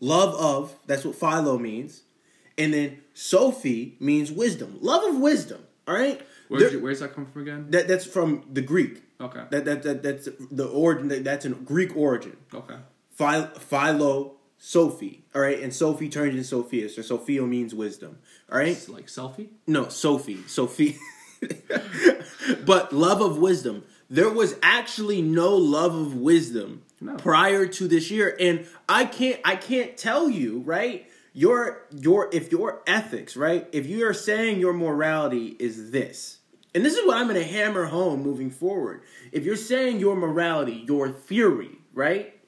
[0.00, 2.02] Love of, that's what philo means.
[2.56, 6.20] And then Sophie means wisdom, love of wisdom, all right?
[6.48, 7.66] Where's, There- where's that come from again?
[7.70, 9.02] that that's from the Greek.
[9.20, 9.42] Okay.
[9.50, 11.08] That that, that that's the origin.
[11.08, 12.36] That, that's a Greek origin.
[12.52, 12.76] Okay.
[13.12, 15.24] Phil, philo, Sophie.
[15.34, 16.88] All right, and Sophie turns into Sophia.
[16.88, 18.18] So Sophia means wisdom.
[18.50, 18.68] All right.
[18.68, 19.48] It's like selfie?
[19.66, 20.42] No, Sophie.
[20.46, 20.98] Sophie.
[22.66, 23.84] but love of wisdom.
[24.10, 27.16] There was actually no love of wisdom No.
[27.16, 29.38] prior to this year, and I can't.
[29.44, 31.06] I can't tell you right.
[31.34, 33.68] Your your if your ethics right.
[33.72, 36.38] If you are saying your morality is this,
[36.74, 39.02] and this is what I'm going to hammer home moving forward.
[39.32, 42.40] If you're saying your morality, your theory, right,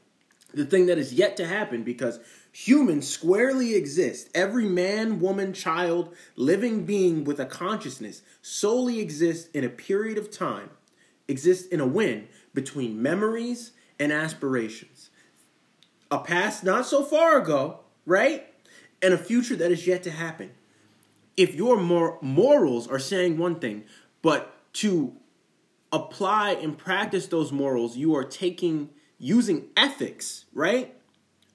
[0.55, 2.19] the thing that is yet to happen because
[2.51, 4.31] humans squarely exist.
[4.35, 10.31] Every man, woman, child, living being with a consciousness solely exists in a period of
[10.31, 10.71] time,
[11.29, 15.11] exists in a win between memories and aspirations.
[16.11, 18.47] A past not so far ago, right?
[19.03, 20.51] And a future that is yet to happen.
[21.37, 23.85] If your mor- morals are saying one thing,
[24.23, 25.15] but to
[25.93, 30.95] apply and practice those morals, you are taking using ethics, right?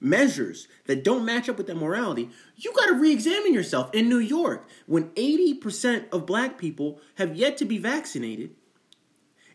[0.00, 3.92] Measures that don't match up with that morality, you got to re-examine yourself.
[3.94, 8.50] In New York, when 80% of black people have yet to be vaccinated,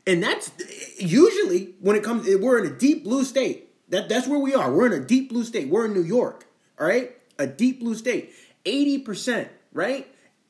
[0.07, 0.51] and that's
[0.97, 3.65] usually when it comes we're in a deep blue state.
[3.89, 4.71] That that's where we are.
[4.71, 5.69] We're in a deep blue state.
[5.69, 6.47] We're in New York,
[6.79, 7.11] all right?
[7.37, 8.33] A deep blue state.
[8.65, 10.07] 80%, right?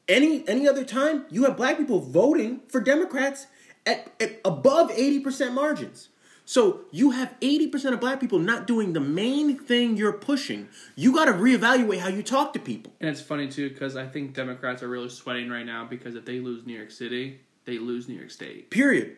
[0.07, 3.47] Any any other time you have black people voting for Democrats
[3.85, 6.09] at, at above 80% margins.
[6.45, 10.69] So you have 80% of black people not doing the main thing you're pushing.
[10.95, 12.93] You got to reevaluate how you talk to people.
[13.01, 16.23] And it's funny too because I think Democrats are really sweating right now because if
[16.23, 19.17] they lose New York City, they lose New York State Period.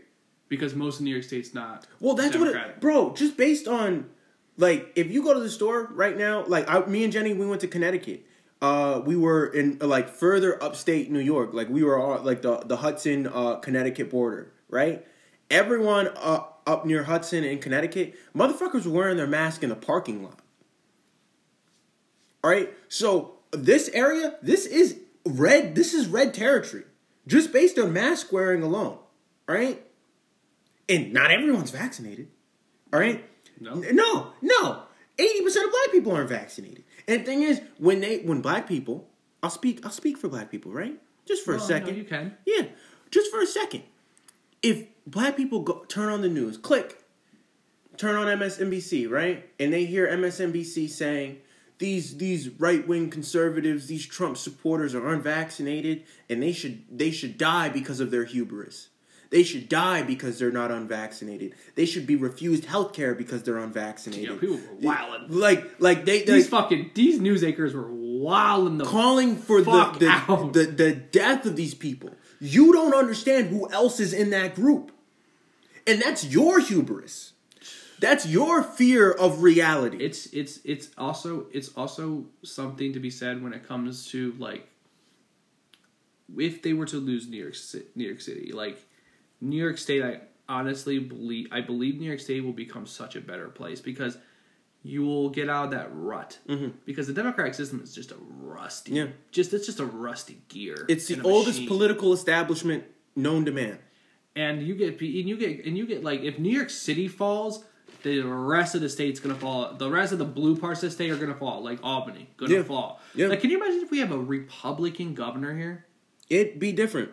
[0.50, 1.88] Because most of New York State's not.
[2.00, 2.62] Well, that's Democratic.
[2.62, 3.14] what, it, bro.
[3.14, 4.10] Just based on,
[4.58, 7.48] like, if you go to the store right now, like, I, me and Jenny, we
[7.48, 8.26] went to Connecticut.
[8.62, 12.58] Uh, we were in like further upstate New York, like we were on like the
[12.58, 15.08] the Hudson uh, Connecticut border, right?
[15.50, 20.24] Everyone uh, up near Hudson in Connecticut, motherfuckers were wearing their mask in the parking
[20.24, 20.42] lot.
[22.44, 25.76] All right, so this area, this is red.
[25.76, 26.84] This is red territory,
[27.28, 28.98] just based on mask wearing alone.
[29.48, 29.82] All right,
[30.89, 32.28] and not everyone's vaccinated.
[32.91, 33.23] All right,
[33.60, 33.75] No.
[33.75, 34.84] No, no.
[35.17, 36.84] Eighty percent of black people aren't vaccinated.
[37.08, 39.08] And the thing is, when they, when black people,
[39.43, 40.97] I'll speak, I'll speak for black people, right?
[41.25, 41.97] Just for Well, a oh, no, second.
[41.97, 42.36] you can.
[42.45, 42.63] Yeah,
[43.12, 43.84] just for a second.
[44.63, 47.04] If black people go turn on the news, click,
[47.97, 51.38] turn on MSNBC, right, and they hear MSNBC saying
[51.80, 57.38] these these right wing conservatives, these Trump supporters are unvaccinated, and they should they should
[57.38, 58.89] die because of their hubris.
[59.32, 61.54] They should die because they're not unvaccinated.
[61.76, 64.30] They should be refused health care because they're unvaccinated.
[64.30, 65.26] Yeah, people were wildin'.
[65.30, 70.50] Like like they, These fucking these news anchors were wilding the calling for the the,
[70.54, 72.15] the the death of these people.
[72.39, 74.92] You don't understand who else is in that group.
[75.86, 77.34] And that's your hubris.
[78.00, 79.98] That's your fear of reality.
[79.98, 84.68] it's it's it's also it's also something to be said when it comes to like
[86.38, 87.56] if they were to lose New York
[87.96, 88.78] New York City like
[89.41, 93.21] New York State I honestly believe I believe New York State will become such a
[93.21, 94.17] better place because
[94.82, 96.69] you will get out of that rut mm-hmm.
[96.86, 99.08] because the democratic system is just a rusty Yeah.
[99.32, 101.67] just it's just a rusty gear it's the oldest machine.
[101.67, 102.84] political establishment
[103.15, 103.78] known to man.
[104.36, 107.63] and you get and you get and you get like if New York City falls,
[108.04, 109.73] the rest of the state's gonna fall.
[109.73, 112.54] The rest of the blue parts of the state are gonna fall, like Albany, gonna
[112.54, 112.63] Yeah.
[112.63, 113.02] fall.
[113.13, 113.28] Yeah.
[113.28, 115.86] Like, can you imagine if we have a Republican governor here?
[116.30, 117.10] It'd be different.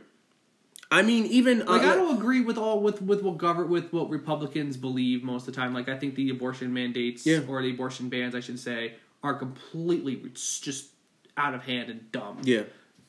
[0.90, 3.92] I mean, even Like, uh, I don't agree with all with with what govern with
[3.92, 5.74] what Republicans believe most of the time.
[5.74, 7.40] Like, I think the abortion mandates Yeah.
[7.48, 10.90] or the abortion bans, I should say, are completely just
[11.36, 12.38] out of hand and dumb.
[12.44, 12.62] yeah.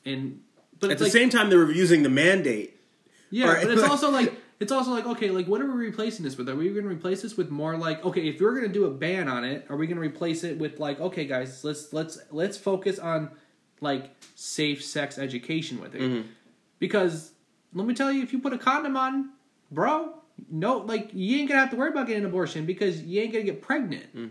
[0.04, 0.40] and
[0.80, 2.78] but At the like, same time, they were using the mandate.
[3.30, 3.62] Yeah, Right.
[3.66, 6.48] but it's also like it's also like okay, like what are we replacing this with?
[6.48, 8.86] Are we going to replace this with more like okay, if we're going to do
[8.86, 11.92] a ban on it, are we going to replace it with like okay, guys, let's
[11.92, 13.30] let's let's focus on
[13.80, 16.28] like safe sex education with it Mm-hmm.
[16.80, 17.30] because
[17.74, 19.30] let me tell you, if you put a condom on,
[19.70, 20.14] bro,
[20.50, 23.32] no, like you ain't gonna have to worry about getting an abortion because you ain't
[23.32, 24.14] gonna get pregnant.
[24.16, 24.30] Mm.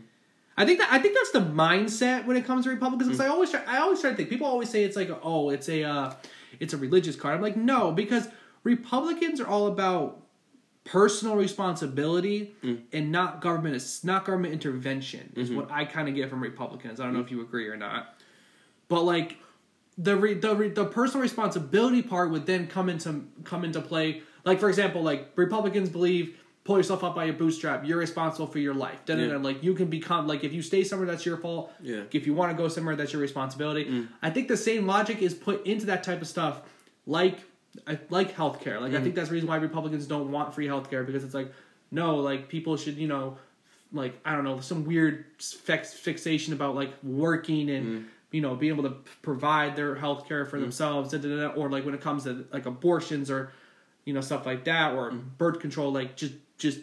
[0.56, 3.10] I think that I think that's the mindset when it comes to Republicans.
[3.10, 3.12] Mm.
[3.12, 4.30] Because I always try, I always try to think.
[4.30, 6.14] People always say it's like oh, it's a uh,
[6.60, 7.36] it's a religious card.
[7.36, 8.28] I'm like no, because
[8.64, 10.24] Republicans are all about
[10.84, 12.56] personal responsibility
[12.94, 17.00] and not government is not government intervention is what I kind of get from Republicans.
[17.00, 18.16] I don't know if you agree or not,
[18.88, 19.38] but like
[19.98, 24.22] the re, the re, the personal responsibility part would then come into come into play.
[24.46, 27.86] Like for example, like Republicans believe pull yourself up by your bootstrap.
[27.88, 29.06] You're responsible for your life.
[29.06, 29.16] Da.
[29.16, 29.38] Yeah.
[29.38, 31.72] Like you can become like if you stay somewhere that's your fault.
[31.82, 32.04] Yeah.
[32.12, 33.86] If you want to go somewhere that's your responsibility.
[33.86, 34.10] Mm.
[34.22, 36.62] I think the same logic is put into that type of stuff,
[37.06, 37.40] like
[37.88, 38.82] I- like healthcare.
[38.82, 39.04] Like I mm.
[39.04, 41.52] think that's the reason why Republicans don't want free healthcare because it's like
[41.90, 43.38] no, like people should you know
[43.94, 48.06] like I don't know some weird fix, fixation about like working and mm.
[48.32, 51.70] You know being able to provide their health care for themselves da, da, da, or
[51.70, 53.52] like when it comes to like abortions or
[54.06, 56.80] you know stuff like that or birth control like just just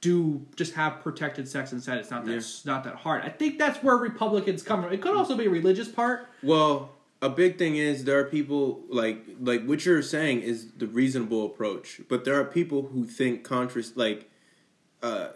[0.00, 3.22] do just have protected sex instead it's not that it's not that hard.
[3.22, 4.92] I think that's where republicans come from.
[4.92, 6.28] It could also be a religious part.
[6.42, 10.86] Well, a big thing is there are people like like what you're saying is the
[10.86, 14.30] reasonable approach, but there are people who think contrast like
[15.02, 15.28] uh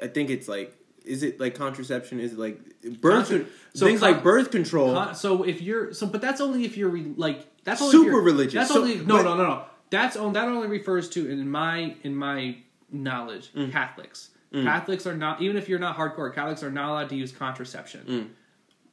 [0.00, 2.60] I think it's like is it like contraception is it like
[3.00, 6.40] birth Contra- so things con- like birth control Con- so if you're so but that's
[6.40, 8.54] only if you're re- like that's only Super religious.
[8.54, 11.48] that's So- only no but- no no no that's on that only refers to in
[11.50, 12.56] my in my
[12.90, 13.70] knowledge Mm.
[13.72, 17.32] catholics catholics are not even if you're not hardcore catholics are not allowed to use
[17.32, 18.28] contraception Mm.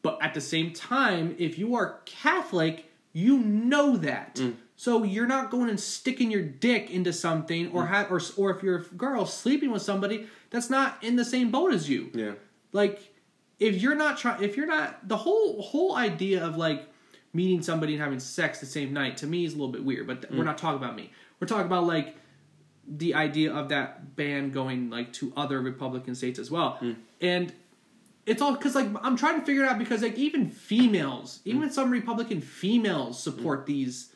[0.02, 4.54] but at the same time if you are catholic you know that Mm.
[4.82, 7.76] So you're not going and sticking your dick into something Mm.
[7.76, 11.24] or ha- or or if you're a girl sleeping with somebody that's not in the
[11.24, 12.10] same boat as you.
[12.16, 12.32] Yeah.
[12.74, 13.14] Like
[13.60, 16.88] if you're not trying if you're not the whole whole idea of like
[17.32, 20.08] meeting somebody and having sex the same night to me is a little bit weird
[20.08, 20.46] but th- we're mm.
[20.46, 21.12] not talking about me.
[21.40, 22.16] We're talking about like
[22.88, 26.80] the idea of that ban going like to other republican states as well.
[26.82, 26.96] Mm.
[27.22, 27.54] And
[28.26, 31.70] it's all because like i'm trying to figure it out because like even females even
[31.70, 31.72] mm.
[31.72, 34.11] some republican females support these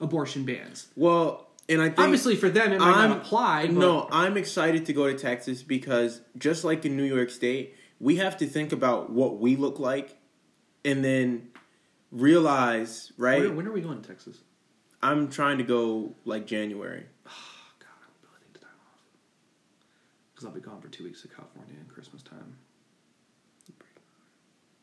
[0.00, 4.08] abortion bans well and I think obviously for them it might I'm- not apply No,
[4.10, 8.36] I'm excited to go to Texas because just like in New York State, we have
[8.38, 10.16] to think about what we look like
[10.84, 11.48] and then
[12.10, 13.40] realize, right?
[13.42, 14.38] when, when are we going to texas
[15.02, 17.06] I'm trying to go like January.
[17.24, 17.32] God,
[17.88, 18.98] I really need the time off.
[20.34, 22.56] Because I'll be gone for two weeks to California in Christmas time.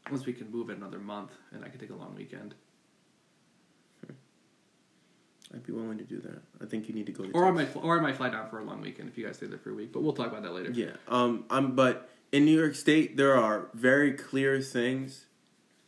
[0.10, 2.56] Once we can move it another month and I can take a long weekend.
[5.54, 6.42] I'd be willing to do that.
[6.62, 8.50] I think you need to go to Or I might, or I might fly down
[8.50, 9.94] for a long weekend if you guys stay there for a week.
[9.94, 10.72] But we'll talk about that later.
[10.72, 10.92] Yeah.
[11.08, 15.26] Um um but in New York State there are very clear things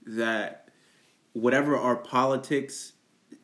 [0.05, 0.69] that
[1.33, 2.93] whatever our politics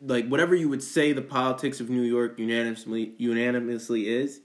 [0.02, 4.42] like whatever you would say the politics of New York unanimously unanimously is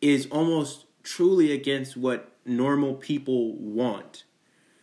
[0.00, 4.24] is almost truly against what normal people want.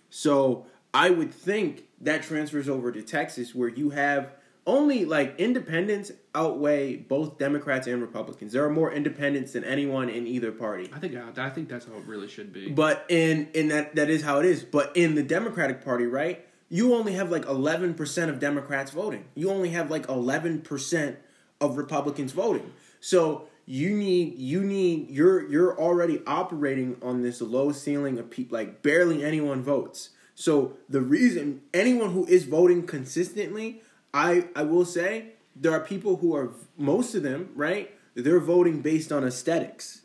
[0.09, 4.33] So I would think that transfers over to Texas where you have
[4.65, 8.53] only like independents outweigh both Democrats and Republicans.
[8.53, 10.89] There are more independents than anyone in either party.
[10.93, 12.69] I think I think that's how it really should be.
[12.69, 14.63] But in in that that is how it is.
[14.63, 16.45] But in the Democratic Party, right?
[16.69, 19.25] You only have like eleven percent of Democrats voting.
[19.33, 21.17] You only have like eleven percent
[21.59, 22.71] of Republicans voting.
[22.99, 28.57] So you need you need you're you're already operating on this low ceiling of people
[28.57, 30.11] like barely anyone votes.
[30.35, 33.81] So the reason anyone who is voting consistently,
[34.13, 37.91] I I will say there are people who are most of them right.
[38.15, 40.01] They're voting based on aesthetics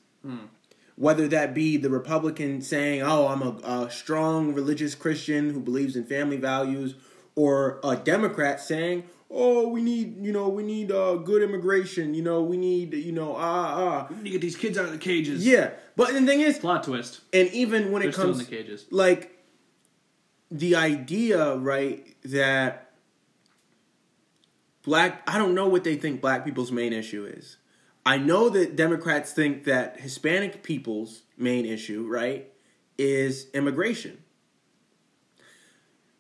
[0.97, 5.97] whether that be the Republican saying, "Oh, I'm a, a strong religious Christian who believes
[5.97, 6.95] in family values,"
[7.35, 12.15] or a Democrat saying, "Oh, we need, you know, we need uh, good immigration.
[12.15, 14.85] You know, we need, you know, ah ah." We need to get these kids out
[14.85, 15.45] of the cages.
[15.47, 17.21] Yeah, but the thing is, Plot twist.
[17.33, 18.87] and even when They're it still in the cages.
[18.91, 19.43] like
[20.51, 22.82] the idea, right, that
[24.83, 27.57] black I don't know what they think black people's main issue is.
[28.05, 32.49] I know that Democrats think that Hispanic people's main issue, right,
[32.99, 34.23] is immigration.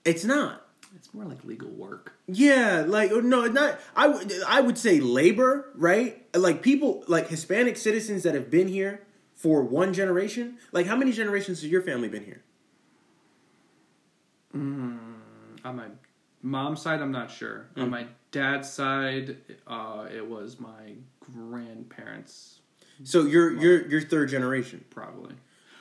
[0.05, 0.66] It's not.
[0.94, 2.14] It's more like legal work.
[2.27, 3.81] Yeah, like no, not.
[3.96, 6.25] I would I would say labor, right?
[6.37, 9.03] Like people, like Hispanic citizens that have been here
[9.35, 10.59] for one generation.
[10.70, 12.42] Like how many generations has your family been here?
[14.55, 14.98] Mm,
[15.64, 15.87] on my
[16.42, 17.68] mom's side, I'm not sure.
[17.77, 17.90] On mm.
[17.90, 22.59] my dad's side, uh, it was my grandparents,
[23.05, 24.85] So you're you're you're third generation.
[24.90, 25.35] probably.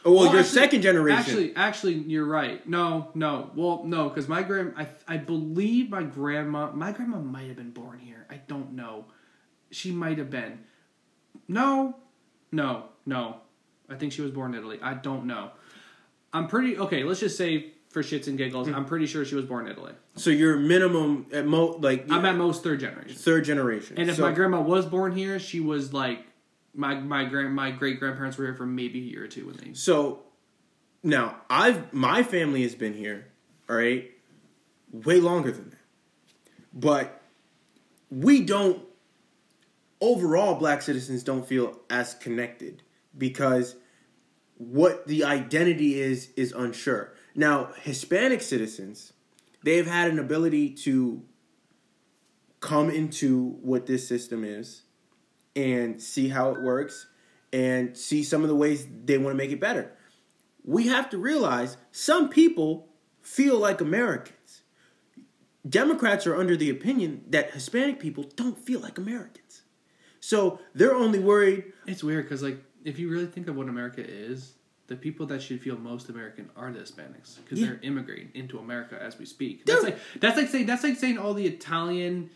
[0.04, 1.20] Oh, well, Well, you're actually- second generation.
[1.20, 2.68] Actually, actually, you're right.
[2.68, 3.52] No, no.
[3.56, 7.70] Well, no, because my grand, I, I believe my grandma, my grandma might have been
[7.72, 8.26] born here.
[8.30, 9.06] I don't know.
[9.70, 10.60] She might have been.
[11.48, 11.98] No,
[12.52, 13.38] no, no.
[13.90, 14.80] I think she was born in Italy.
[14.82, 15.52] I don't know.
[16.34, 17.04] I'm pretty okay.
[17.04, 18.76] Let's just say for shits and giggles, Hmm.
[18.76, 19.94] I'm pretty sure she was born in Italy.
[20.16, 23.16] so you're minimum at most like I'm at most third generation.
[23.18, 23.98] third generation.
[24.00, 26.26] And if So- my grandma was born here, she was like
[26.74, 29.58] my my grand my great grandparents were here for maybe a year or two when
[29.58, 29.74] they.
[29.74, 30.24] So
[31.04, 33.28] now I've my family has been here,
[33.70, 34.10] all right,
[34.92, 35.80] way longer than that.
[36.74, 37.22] But
[38.10, 38.82] we don't
[40.00, 42.84] overall black citizens don't feel as connected
[43.18, 43.76] because
[44.58, 47.14] what the identity is is unsure.
[47.36, 49.13] Now, Hispanic citizens,
[49.63, 51.24] they've had an ability to
[52.60, 54.84] come into what this system is
[55.56, 57.08] and see how it works
[57.52, 59.91] and see some of the ways they want to make it better.
[60.63, 62.88] We have to realize some people
[63.22, 64.62] feel like Americans.
[65.67, 69.63] Democrats are under the opinion that Hispanic people don't feel like Americans.
[70.20, 71.74] So they're only worried.
[71.88, 74.54] It's weird because, like, if you really think of what America is,
[74.92, 77.68] the people that should feel most American are the Hispanics because Yeah.
[77.68, 79.66] they're immigrating into America as we speak.
[79.66, 82.30] They're- That's like that's like saying that's like saying all the Italian,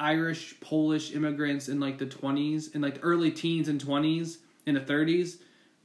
[0.00, 4.74] Irish, Polish immigrants in like the twenties, in like the early teens and twenties, in
[4.74, 5.38] the thirties,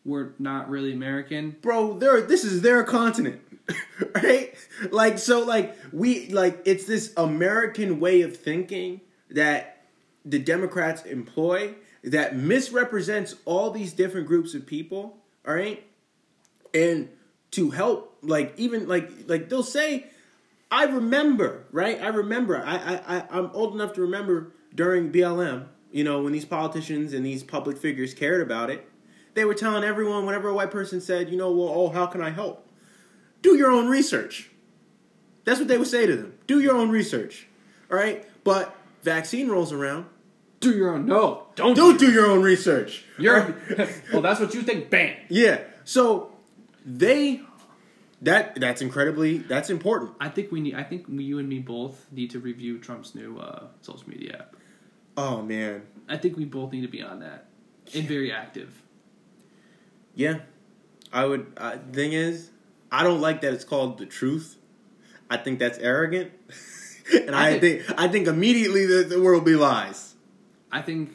[0.04, 1.56] were not really American.
[1.62, 3.40] bro they're this is their continent
[4.16, 4.56] right
[4.92, 9.84] like so like we like it's this american way of thinking that
[10.26, 15.18] the democrats employ that misrepresents all these different groups of people
[15.48, 15.84] all right
[16.74, 17.10] and
[17.52, 20.06] to help like even like like they'll say
[20.72, 22.02] i remember right?
[22.02, 22.58] I remember.
[22.64, 27.14] I i, I i'm old enough to remember during blm you know when these politicians
[27.14, 28.88] and these public figures cared about it.
[29.36, 32.22] They were telling everyone whenever a white person said you know well oh how can
[32.22, 32.68] i help?
[33.42, 34.50] Do your own research.
[35.46, 36.34] That's what they would say to them.
[36.46, 37.48] Do your own research.
[37.90, 38.26] All right?
[38.44, 40.06] But vaccine rolls around.
[40.60, 43.06] Do your own no, don't don't do your own research.
[43.18, 43.56] You're
[44.14, 44.90] well, that's what you think.
[44.90, 45.16] Bam.
[45.30, 45.62] yeah.
[45.86, 46.34] So
[46.98, 47.42] they
[48.22, 50.76] that that's incredibly that's important I think we need.
[50.76, 54.56] I think you and me both need to review Trump's new uh, social media app.
[55.16, 57.46] oh man I think we both need to be on that
[57.96, 58.82] and very active.
[60.16, 60.40] yeah
[61.14, 62.50] i would uh, thing is
[62.92, 64.58] i don't like that it's called the truth
[65.30, 66.32] i think that's arrogant
[67.28, 70.06] and i, I think, i think immediately the, the world will be lies
[70.72, 71.10] I think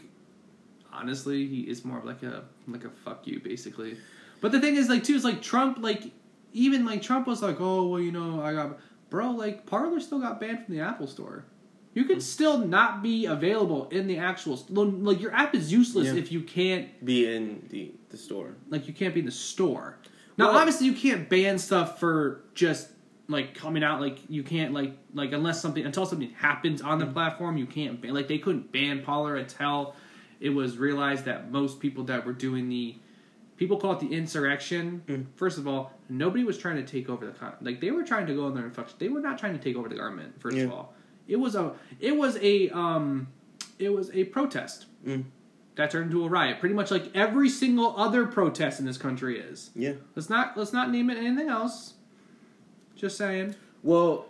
[0.93, 3.97] honestly, he is more of like a like a fuck you basically.
[4.45, 6.03] But the thing is, like, too, is like Trump, like
[6.53, 8.79] even like Trump was like, oh well, you know, I got
[9.09, 11.47] bro, like Parler still got banned from the Apple Store.
[11.95, 12.09] You Hmm.
[12.11, 16.17] can still not be available in the actual like your app is useless Yeah.
[16.21, 19.97] if you can't be in the the store like you can't be in the store.
[20.37, 22.91] Now, Well- obviously, you can't ban stuff for just
[23.29, 23.99] like coming out.
[24.03, 27.99] Like you can't like like unless something until something happens on the platform, you can't
[27.99, 28.13] ban.
[28.13, 29.95] Like they couldn't ban Parler until
[30.39, 32.97] it was realized that most people that were doing the
[33.57, 35.03] people call it the insurrection.
[35.07, 35.27] Mm.
[35.37, 38.27] First of all, nobody was trying to take over the con- like they were trying
[38.27, 38.99] to go in there and fuck.
[38.99, 40.41] They were not trying to take over the government.
[40.41, 40.95] First of all,
[41.29, 43.29] it was a it was a um
[43.79, 44.87] it was a protest.
[45.07, 45.25] Mm.
[45.77, 49.41] That turned into a riot, pretty much like every single other protest in this country
[49.41, 49.71] is.
[49.75, 51.95] yeah Let's not let's not name it anything else.
[52.95, 53.57] Just saying.
[53.83, 54.27] Well,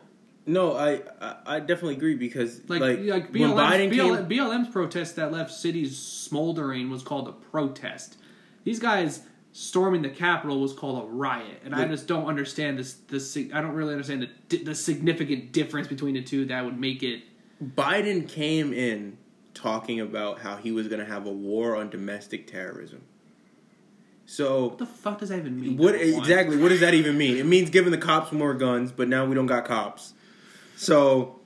[0.46, 1.02] no, I
[1.46, 5.52] I, definitely agree because Like like, like, when Biden BLM's, came, BLM's protest that left
[5.52, 8.16] cities smoldering was called a protest.
[8.64, 9.20] These guys
[9.52, 12.94] storming the Capitol was called a riot, and I just don't understand this.
[13.08, 17.02] This I don't really understand the the significant difference between the two that would make
[17.02, 17.22] it.
[17.62, 19.16] Biden came in
[19.54, 23.02] talking about how he was going to have a war on domestic terrorism.
[24.26, 25.76] So What the fuck does that even mean?
[25.76, 26.56] what exactly?
[26.56, 27.36] What does that even mean?
[27.36, 30.14] It means giving the cops more guns, but now we don't got cops.
[30.76, 31.40] So,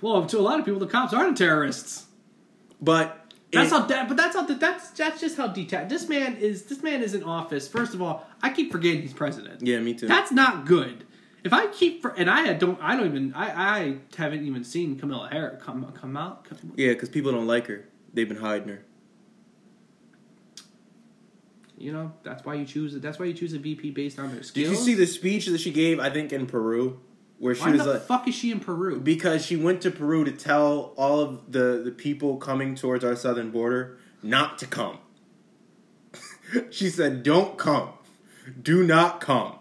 [0.00, 2.06] Well, to a lot of people, the cops aren't terrorists.
[2.80, 3.21] but
[3.52, 3.86] That's it- how.
[3.86, 4.42] That, but that's how.
[4.46, 5.88] That's that's just how detached.
[5.88, 6.64] This man is.
[6.64, 7.68] This man is in office.
[7.68, 9.66] First of all, I keep forgetting he's president.
[9.66, 10.08] Yeah, me too.
[10.08, 11.04] That's not good.
[11.44, 12.78] If I keep for, and I don't.
[12.82, 13.34] I don't even.
[13.34, 16.44] I I haven't even seen Kamala Harris come come out.
[16.44, 17.88] Come, yeah, because people don't like her.
[18.14, 18.84] They've been hiding her.
[21.76, 22.94] you know that's why you choose.
[23.00, 24.68] That's why you choose a VP based on their skills.
[24.68, 25.98] Did you see the speech that she gave?
[25.98, 27.00] I think in Peru,
[27.42, 29.00] where she Why was the like, fuck is she in Peru?
[29.00, 33.16] because she went to Peru to tell all of the the people coming towards our
[33.16, 34.98] southern border not to come.
[36.70, 37.88] she said, "Don't come.
[38.62, 39.56] Do not come."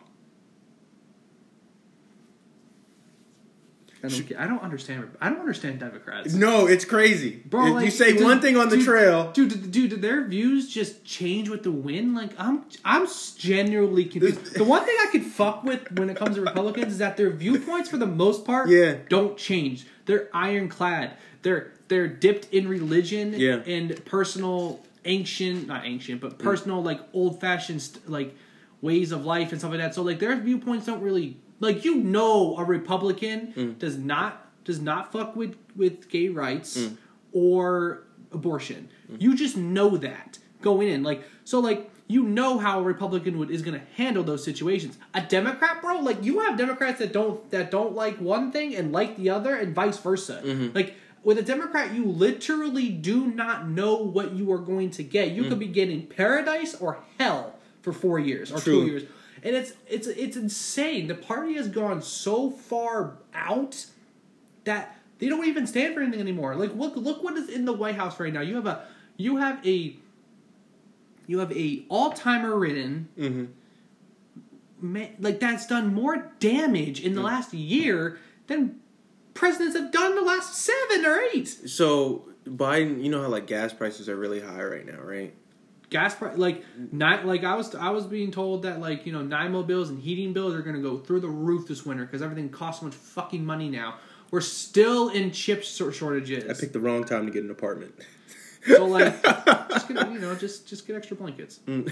[4.04, 5.16] I don't, I don't understand.
[5.22, 6.34] I don't understand Democrats.
[6.34, 7.41] No, it's crazy.
[7.45, 10.02] Bro, If like, you say one thing on the dude- trail, dude, dude, dude, did
[10.02, 12.16] their views just change with the win?
[12.16, 14.56] Like, I'm, I'm genuinely confused.
[14.62, 17.30] The one thing I could fuck with when it comes to Republicans is that their
[17.30, 18.97] viewpoints, for the most part, Yeah.
[19.10, 19.86] don't change.
[20.06, 21.12] They're ironclad.
[21.41, 23.62] They're they're dipped in religion Yeah.
[23.66, 26.39] and personal ancient, not ancient, but mm.
[26.39, 28.36] personal like old fashioned like
[28.82, 29.95] ways of life and stuff like that.
[29.95, 33.80] So like their viewpoints don't really like you know a Republican Mm.
[33.80, 36.97] does not does not fuck with with gay rights Mm.
[37.32, 38.89] or abortion.
[39.18, 41.03] You just know that going in.
[41.03, 44.97] Like so like you know how a Republican would is gonna handle those situations.
[45.14, 48.91] A Democrat, bro, like you have Democrats that don't that don't like one thing and
[48.91, 50.41] like the other and vice versa.
[50.43, 50.76] Mm-hmm.
[50.76, 55.32] Like with a Democrat, you literally do not know what you are going to get.
[55.32, 58.82] You could be getting paradise or hell for four years or True.
[58.82, 59.03] two years.
[59.44, 61.08] And it's it's it's insane.
[61.08, 63.86] The party has gone so far out
[64.66, 66.56] that they don't even stand for anything anymore.
[66.56, 68.42] Like look look what is in the White House right now.
[68.42, 68.86] You have a
[69.18, 69.96] you have a
[71.28, 73.46] you have a Alzheimer ridden Mm-hmm.
[74.80, 78.80] ma- like that's done more damage in the last year than
[79.34, 81.48] presidents have done in the last seven or eight.
[81.48, 85.34] so Biden, you know how like gas prices are really high right now, right?
[85.92, 89.20] Gas price like not like I was I was being told that like you know
[89.20, 92.22] NIMO bills and heating bills are going to go through the roof this winter because
[92.24, 93.96] everything costs so much fucking money now.
[94.32, 96.50] We're still in chip shor- shortages.
[96.50, 97.94] I picked the wrong time to get an apartment.
[98.66, 99.22] So like,
[99.70, 101.60] just get you know, just just get extra blankets.
[101.68, 101.86] I mean,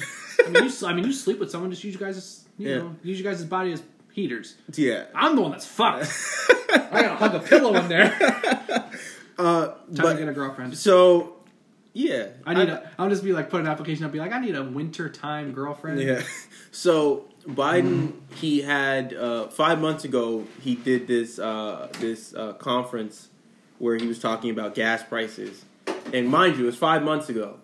[0.54, 2.70] you I mean, you sleep with someone, just use you guys as you Mm.
[2.72, 2.78] Yeah.
[2.78, 3.84] know, use you guys' body as
[4.14, 4.56] heaters.
[4.76, 5.06] Yeah.
[5.14, 6.06] I'm the one that's fucked.
[6.74, 8.16] I gotta hug a pillow in there.
[9.38, 10.78] Uh, Time but to get a girlfriend.
[10.78, 11.38] so
[12.00, 12.90] yeah, I need a.
[12.98, 14.06] I'll just be like, put an application.
[14.06, 16.02] I'll be like, I need a wintertime girlfriend.
[16.02, 16.24] Yeah.
[16.72, 23.30] So Biden, he had uh, five months ago, he did this uh, this uh, conference
[23.80, 25.66] where he was talking about gas prices,
[26.14, 27.58] and mind you, it was five months ago.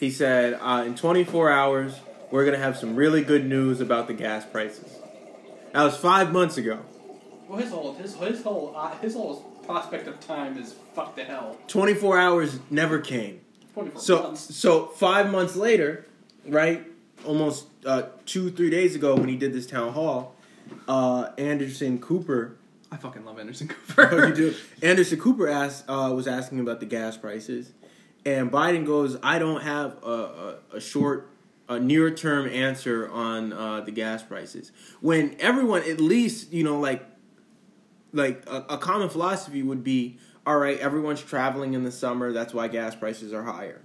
[0.00, 2.00] He said, uh, in 24 hours,
[2.32, 4.92] we're gonna have some really good news about the gas prices.
[5.72, 6.80] That was five months ago.
[7.46, 11.22] Well, his whole his his whole uh, his whole prospect of time is fuck the
[11.22, 11.56] hell.
[11.68, 13.40] 24 hours never came.
[13.78, 14.54] Twenty four So months.
[14.56, 16.06] so five months later,
[16.46, 16.84] right?
[17.24, 20.34] Almost uh, two three days ago when he did this town hall,
[20.88, 22.56] uh, Anderson Cooper.
[22.90, 24.08] I fucking love Anderson Cooper.
[24.12, 24.54] Oh, you do.
[24.82, 27.72] Anderson Cooper asked uh, was asking about the gas prices,
[28.24, 31.30] and Biden goes, "I don't have a, a, a short."
[31.70, 34.72] A near term answer on uh, the gas prices.
[35.02, 37.04] When everyone, at least, you know, like
[38.14, 40.16] like a, a common philosophy would be
[40.48, 43.82] all right everyone's traveling in the summer that's why gas prices are higher.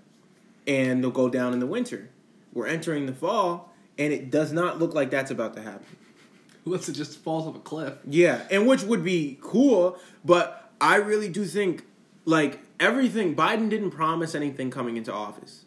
[0.65, 2.09] And they'll go down in the winter.
[2.53, 5.85] We're entering the fall and it does not look like that's about to happen.
[6.65, 7.95] Unless it just falls off a cliff.
[8.07, 11.83] yeah and which would be cool but i really do think
[12.23, 15.65] like everything biden didn't promise anything coming into office.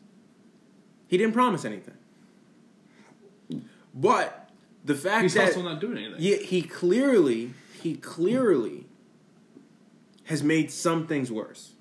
[1.08, 1.94] He didn't promise anything.
[3.94, 4.48] But
[4.84, 6.16] the fact He's that also not doing anything.
[6.18, 8.85] yeah, he clearly, he clearly
[10.26, 11.72] has made some things worse.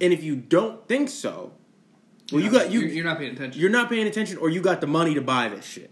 [0.00, 1.52] And if you don't think so,
[2.32, 2.80] well, you You're got not- you.
[2.80, 3.60] You're, you're not paying attention.
[3.60, 5.90] You're not paying attention, or you got the money to buy this shit.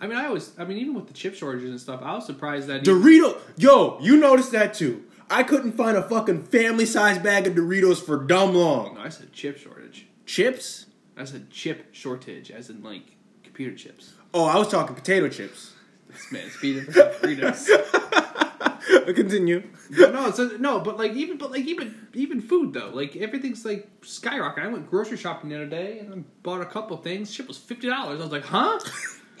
[0.00, 0.52] I mean, I was.
[0.58, 2.82] I mean, even with the chip shortages and stuff, I was surprised that.
[2.84, 5.04] Dorito, yo, you noticed that too.
[5.30, 8.94] I couldn't find a fucking family size bag of Doritos for dumb long.
[8.94, 10.06] no, I said chip shortage.
[10.26, 10.86] Chips?
[11.16, 14.12] I said chip shortage, as in like computer chips.
[14.34, 15.72] Oh, I was talking potato chips.
[16.14, 17.66] This man's feeding for Doritos.
[19.06, 19.62] Continue.
[19.90, 23.88] No, so no, but like even, but like even, even food though, like everything's like
[24.02, 24.64] skyrocketing.
[24.64, 27.32] I went grocery shopping the other day and I bought a couple things.
[27.32, 28.20] Shit was fifty dollars.
[28.20, 28.78] I was like, huh?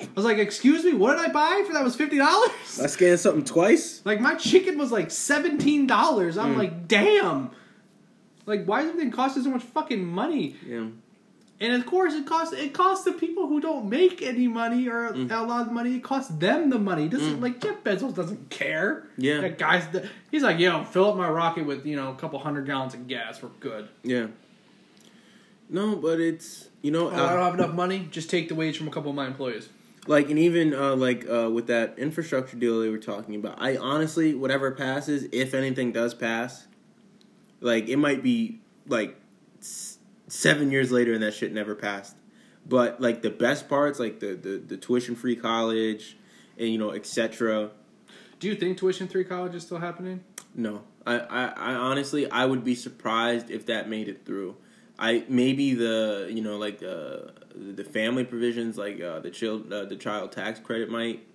[0.00, 2.50] I was like, excuse me, what did I buy for that was fifty dollars?
[2.82, 4.00] I scanned something twice.
[4.04, 6.38] Like my chicken was like seventeen dollars.
[6.38, 6.58] I'm hmm.
[6.58, 7.50] like, damn.
[8.46, 10.56] Like, why is everything costing so much fucking money?
[10.66, 10.86] Yeah.
[11.64, 15.12] And of course, it costs it costs the people who don't make any money or
[15.12, 15.30] Mm.
[15.30, 15.96] a lot of money.
[15.96, 17.04] It costs them the money.
[17.04, 19.06] It doesn't like Jeff Bezos doesn't care.
[19.16, 19.40] Yeah.
[19.40, 22.38] that guy's the, he's like, yo, fill up my rocket with you know a couple
[22.40, 23.42] hundred gallons of gas.
[23.42, 23.88] We're good.
[24.02, 24.26] Yeah.
[25.70, 28.08] No, but it's you know Oh, I don't have enough money.
[28.10, 29.68] Just take the wage from a couple of my employees.
[30.06, 33.74] like and even uh, like uh, with that infrastructure deal they were talking about i
[33.78, 36.66] honestly whatever passes if anything does pass
[37.62, 39.16] like it might be like
[40.34, 42.16] seven years later and that shit never passed
[42.66, 46.16] But like the best parts, like the the, the tuition free college,
[46.58, 47.70] and you know, etc.
[48.40, 50.24] Do you think tuition free college is still happening?
[50.54, 54.56] No, I, I, I honestly I would be surprised if that made it through.
[54.98, 59.84] I maybe the you know like uh, the family provisions like uh, the child uh,
[59.84, 61.26] the child tax credit might.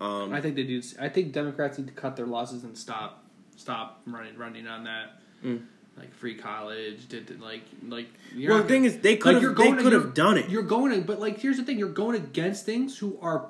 [0.00, 0.82] Um, I think they do.
[1.00, 3.24] I think Democrats need to cut their losses and stop
[3.56, 5.20] stop running running on that.
[5.44, 5.66] Mm.
[5.98, 8.08] Like free college, did did, like like.
[8.34, 10.50] You're well, the thing is, they could like, have they could have done it.
[10.50, 13.48] You're going to, but like here's the thing: you're going against things who are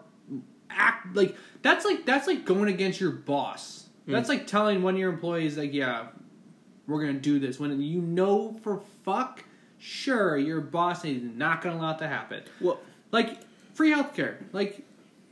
[0.71, 3.89] act like that's like that's like going against your boss.
[4.05, 4.13] Hmm.
[4.13, 6.07] That's like telling one of your employees like, yeah,
[6.87, 9.43] we're gonna do this when you know for fuck
[9.79, 12.43] sure your boss is not gonna allow it to happen.
[12.61, 12.79] Well,
[13.11, 13.39] Like
[13.75, 14.83] free healthcare, like.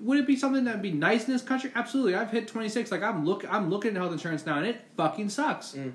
[0.00, 1.70] Would it be something that'd be nice in this country?
[1.74, 2.16] Absolutely.
[2.16, 2.90] I've hit twenty six.
[2.90, 5.72] Like I'm look, I'm looking at health insurance now, and it fucking sucks.
[5.72, 5.92] Mm.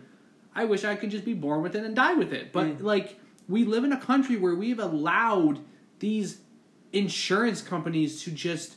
[0.55, 2.51] I wish I could just be born with it and die with it.
[2.51, 5.59] But like we live in a country where we've allowed
[5.99, 6.39] these
[6.93, 8.75] insurance companies to just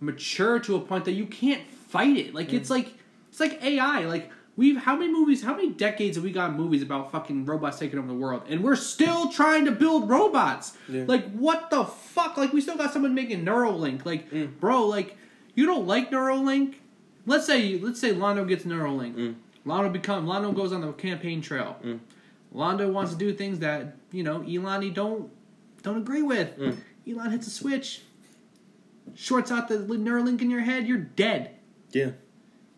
[0.00, 2.34] mature to a point that you can't fight it.
[2.34, 2.94] Like it's like
[3.30, 4.06] it's like AI.
[4.06, 7.78] Like we've how many movies, how many decades have we got movies about fucking robots
[7.78, 10.76] taking over the world, and we're still trying to build robots.
[10.88, 11.04] Yeah.
[11.06, 12.36] Like what the fuck?
[12.36, 14.04] Like we still got someone making Neuralink.
[14.06, 14.58] Like Mm.
[14.58, 15.16] bro, like
[15.54, 16.76] you don't like Neuralink.
[17.26, 19.14] Let's say let's say Londo gets Neuralink.
[19.14, 19.34] Mm.
[19.66, 21.76] Londo become Londo goes on the campaign trail.
[22.54, 25.30] Londo wants to do things that you know Elon don't
[25.82, 26.58] don't agree with.
[26.58, 26.76] Mm.
[27.08, 28.02] Elon hits a switch,
[29.14, 30.86] shorts out the Neuralink in your head.
[30.86, 31.56] You're dead.
[31.92, 32.10] yeah,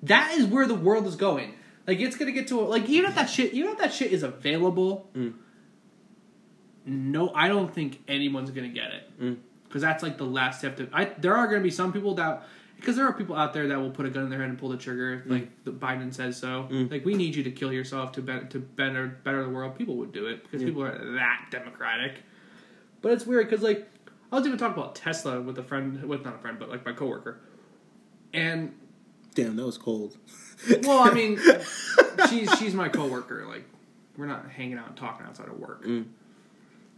[0.03, 1.55] That is where the world is going.
[1.87, 4.13] Like it's gonna get to a, like even if that shit even if that shit
[4.13, 5.09] is available.
[5.15, 5.35] Mm.
[6.85, 9.37] No, I don't think anyone's gonna get it Mm.
[9.65, 10.77] because that's like the last step.
[10.79, 12.45] To I there are gonna be some people that
[12.83, 14.59] because there are people out there that will put a gun in their head and
[14.59, 16.67] pull the trigger if like the Biden says so.
[16.69, 16.91] Mm.
[16.91, 19.77] Like we need you to kill yourself to better to better better the world.
[19.79, 20.67] People would do it because Yeah.
[20.69, 22.15] people are that democratic.
[23.01, 23.89] But it's weird because like
[24.33, 26.85] I was even talking about Tesla with a friend with not a friend but like
[26.85, 27.39] my coworker,
[28.35, 28.75] and
[29.35, 30.17] damn, that was cold.
[30.83, 31.39] well, I mean,
[32.29, 33.47] she's she's my coworker.
[33.47, 33.65] Like,
[34.17, 35.85] we're not hanging out and talking outside of work.
[35.85, 36.07] Mm.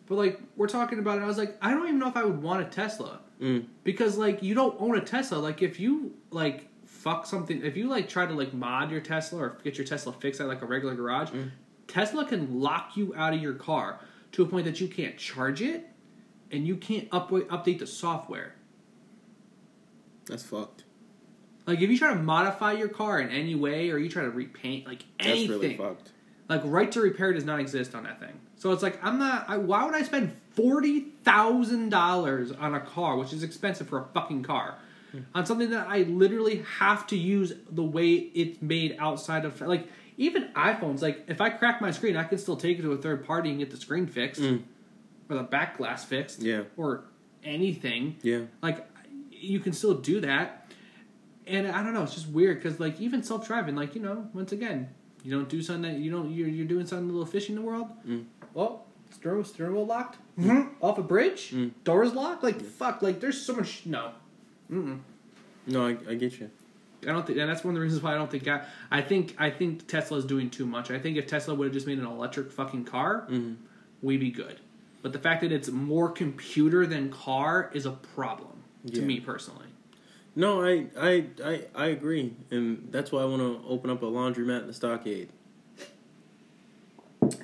[0.07, 1.23] But like, we're talking about it.
[1.23, 3.67] I was like, I don't even know if I would want a Tesla Mm.
[3.83, 5.37] because like you don't own a Tesla.
[5.39, 9.41] Like, if you like fuck something, if you like try to like mod your Tesla
[9.41, 11.51] or get your Tesla fixed at like a regular garage, Mm.
[11.87, 14.01] Tesla can lock you out of your car
[14.33, 15.87] to a point that you can't charge it
[16.51, 18.55] and you can't up- update the software.
[20.27, 20.85] That's fucked.
[21.67, 24.31] Like if you try to modify your car in any way, or you try to
[24.31, 26.11] repaint like That's anything, really fucked.
[26.49, 28.39] Like right to repair does not exist on that thing.
[28.57, 29.45] So it's like I'm not.
[29.49, 33.99] I, why would I spend forty thousand dollars on a car, which is expensive for
[34.01, 34.77] a fucking car,
[35.35, 39.89] on something that I literally have to use the way it's made outside of like
[40.17, 41.03] even iPhones.
[41.03, 43.51] Like if I crack my screen, I can still take it to a third party
[43.51, 44.63] and get the screen fixed Mm.
[45.29, 46.63] or the back glass fixed, Yeah.
[46.77, 47.05] or
[47.43, 48.17] anything.
[48.23, 48.43] Yeah.
[48.63, 48.87] Like
[49.31, 50.67] you can still do that.
[51.47, 54.29] And I don't know, it's just weird because like even self driving, like you know,
[54.33, 54.89] once again,
[55.25, 57.57] you don't do something that you don't you're, you're doing something a little fishy in
[57.57, 57.89] the world.
[58.07, 58.27] Mm.
[58.53, 60.19] Well, steering steering wheel locked
[60.83, 61.71] off a bridge, Mm.
[61.83, 62.43] doors locked.
[62.45, 64.13] Like fuck, like there's so much no.
[64.71, 65.01] Mm-mm.
[65.67, 66.51] No, I, I get you.
[67.03, 69.01] I don't think, and that's one of the reasons why I don't think I, I
[69.03, 70.91] think I think Tesla is doing too much.
[70.91, 73.57] I think if Tesla would have just made an electric fucking car, Mhm.
[74.03, 74.61] we'd be good.
[75.03, 78.49] But the fact that it's more computer than car is a problem
[78.93, 79.67] to me personally.
[80.37, 84.07] No, I, I, I, I agree, and that's why I want to open up a
[84.07, 85.29] laundromat in the stockade.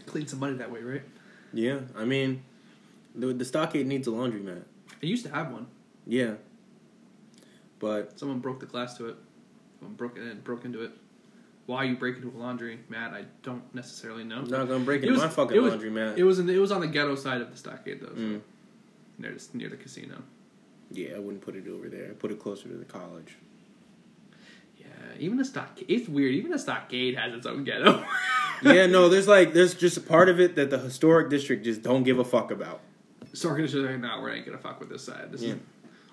[0.07, 1.03] Clean some money that way, right?
[1.53, 2.43] Yeah, I mean,
[3.15, 4.63] the the stockade needs a laundromat.
[5.03, 5.67] I used to have one.
[6.07, 6.35] Yeah,
[7.79, 9.17] but Someone broke the glass to it.
[9.79, 10.91] Someone broke it in, broke into it.
[11.67, 13.13] Why you break into a laundry, Matt?
[13.13, 14.39] I don't necessarily know.
[14.39, 16.19] I'm not gonna break It into my fucking it was- laundromat.
[16.19, 18.41] It was in it was on the ghetto side of the stockade though, so Mm.
[19.19, 20.23] near near the casino.
[20.91, 22.09] Yeah, I wouldn't put it over there.
[22.11, 23.37] I put it closer to the college.
[24.79, 24.87] Yeah,
[25.19, 25.87] even the stockade.
[25.89, 26.33] It's weird.
[26.35, 28.05] Even the stockade has its own ghetto.
[28.63, 31.83] yeah, no, there's like there's just a part of it that the historic district just
[31.83, 32.81] don't give a fuck about.
[33.33, 35.31] So we're gonna show like, nah, we ain't gonna fuck with this side.
[35.31, 35.53] This Yeah.
[35.55, 35.59] is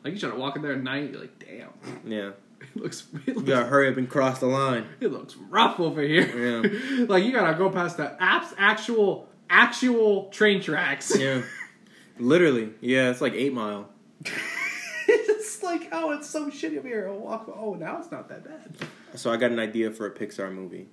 [0.03, 1.69] like you try to walk in there at night, you're like, damn,
[2.05, 4.85] Yeah, it looks it you gotta hurry up and cross the line.
[4.99, 6.61] it looks rough over here.
[6.63, 7.05] Yeah.
[7.09, 11.17] like you gotta go past the apps actual actual train tracks.
[11.17, 11.41] Yeah,
[12.19, 12.73] literally.
[12.81, 13.89] Yeah, it's like Eight Mile.
[15.69, 17.07] It's like, oh, it's so shitty over here.
[17.07, 17.49] I'll walk.
[17.55, 18.87] Oh, now it's not that bad.
[19.15, 20.87] So I got an idea for a Pixar movie.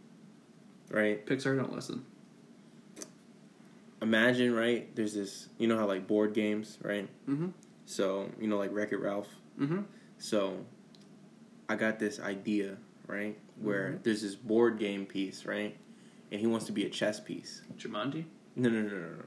[0.91, 1.25] Right?
[1.27, 2.05] Pixar don't listen.
[4.03, 4.95] Imagine, right?
[4.95, 7.09] There's this, you know how like board games, right?
[7.29, 7.49] Mm-hmm.
[7.87, 9.29] So you know like Wreck It Ralph.
[9.59, 9.83] Mm-hmm.
[10.19, 10.59] So
[11.69, 13.39] I got this idea, right?
[13.61, 13.97] Where Mm-hmm.
[14.03, 15.77] there's this board game piece, right?
[16.33, 17.63] And he wants to be a chess piece.
[17.79, 18.25] Jumanji.
[18.57, 19.25] No, no, no, no, no.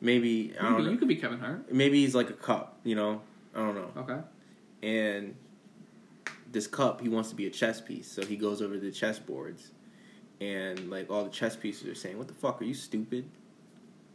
[0.00, 0.90] maybe I don't be, know.
[0.90, 1.72] you could be Kevin Hart.
[1.72, 2.78] Maybe he's like a cup.
[2.84, 3.20] You know,
[3.54, 3.90] I don't know.
[3.96, 4.20] Okay.
[4.84, 5.34] And
[6.52, 8.90] this cup he wants to be a chess piece so he goes over to the
[8.90, 9.70] chess boards
[10.40, 13.24] and like all the chess pieces are saying what the fuck are you stupid?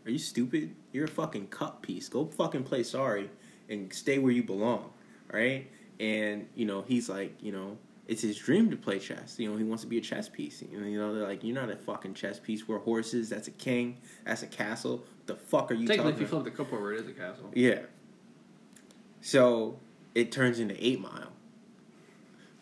[0.06, 0.74] Are you stupid?
[0.94, 2.08] You're a fucking cup piece.
[2.08, 3.30] Go fucking play sorry
[3.70, 4.92] and stay where you belong
[5.32, 5.70] right?
[6.00, 9.36] And you know he's like you know it's his dream to play chess.
[9.38, 10.62] You know he wants to be a chess piece.
[10.62, 12.68] And you know they're like you're not a fucking chess piece.
[12.68, 13.30] We're horses.
[13.30, 13.98] That's a king.
[14.26, 14.98] That's a castle.
[14.98, 16.44] What the fuck are you Technically, talking if you about?
[16.44, 17.52] flip the cup over, it is a castle.
[17.54, 17.82] Yeah.
[19.22, 19.80] So
[20.16, 21.32] it turns into Eight Mile.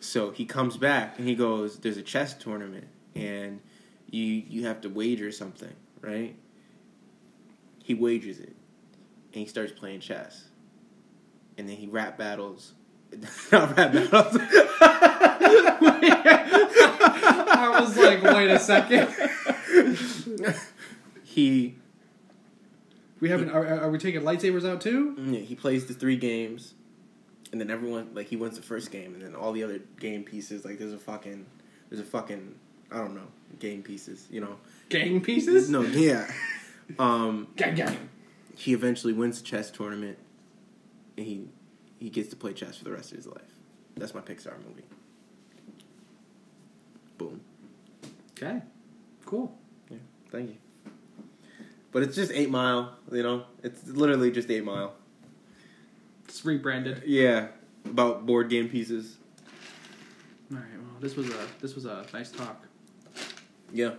[0.00, 3.60] So he comes back and he goes, "There's a chess tournament, and
[4.10, 6.36] you you have to wager something, right?"
[7.82, 8.54] He wagers it,
[9.32, 10.44] and he starts playing chess,
[11.56, 12.74] and then he rap battles.
[13.52, 14.36] Not rap battles.
[17.60, 19.08] I was like, wait a second.
[21.24, 21.76] he
[23.20, 23.50] We haven't.
[23.50, 25.14] Are, are we taking lightsabers out too?
[25.18, 26.74] Yeah, he plays the three games,
[27.52, 30.22] and then everyone like he wins the first game, and then all the other game
[30.24, 31.46] pieces like there's a fucking
[31.90, 32.54] there's a fucking
[32.90, 33.28] I don't know
[33.58, 34.56] game pieces, you know.
[34.88, 35.70] Gang pieces?
[35.70, 36.30] No, yeah.
[36.98, 38.08] Um, Gang gang.
[38.56, 40.16] he eventually wins the chess tournament,
[41.18, 41.48] and he
[41.98, 43.42] he gets to play chess for the rest of his life.
[43.98, 44.84] That's my Pixar movie.
[47.18, 47.42] Boom.
[48.32, 48.62] Okay.
[49.26, 49.54] Cool.
[49.90, 49.98] Yeah,
[50.30, 50.56] thank you.
[51.92, 53.44] But it's just Eight Mile, you know.
[53.62, 54.94] It's literally just Eight Mile.
[56.28, 57.04] It's rebranded.
[57.06, 57.48] Yeah,
[57.86, 59.16] about board game pieces.
[60.52, 60.66] All right.
[60.78, 62.66] Well, this was a this was a nice talk.
[63.72, 63.92] Yeah.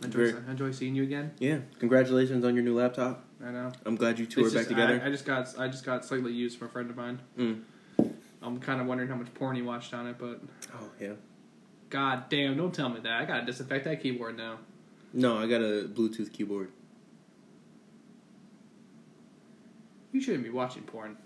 [0.00, 1.32] I enjoy, Very- enjoy seeing you again.
[1.38, 3.24] Yeah, congratulations on your new laptop.
[3.44, 3.70] I know.
[3.86, 5.00] I'm glad you two are It's back just- together.
[5.02, 7.20] I, I just got I just got slightly used from a friend of mine.
[7.38, 7.62] Mm.
[8.42, 10.40] I'm kind of wondering how much porn he watched on it, but
[10.74, 11.12] Oh yeah.
[11.90, 13.12] god damn, don't tell me that.
[13.20, 14.58] I gotta disinfect that keyboard now.
[15.12, 16.70] No, I got a Bluetooth keyboard.
[20.12, 21.16] You shouldn't be watching porn.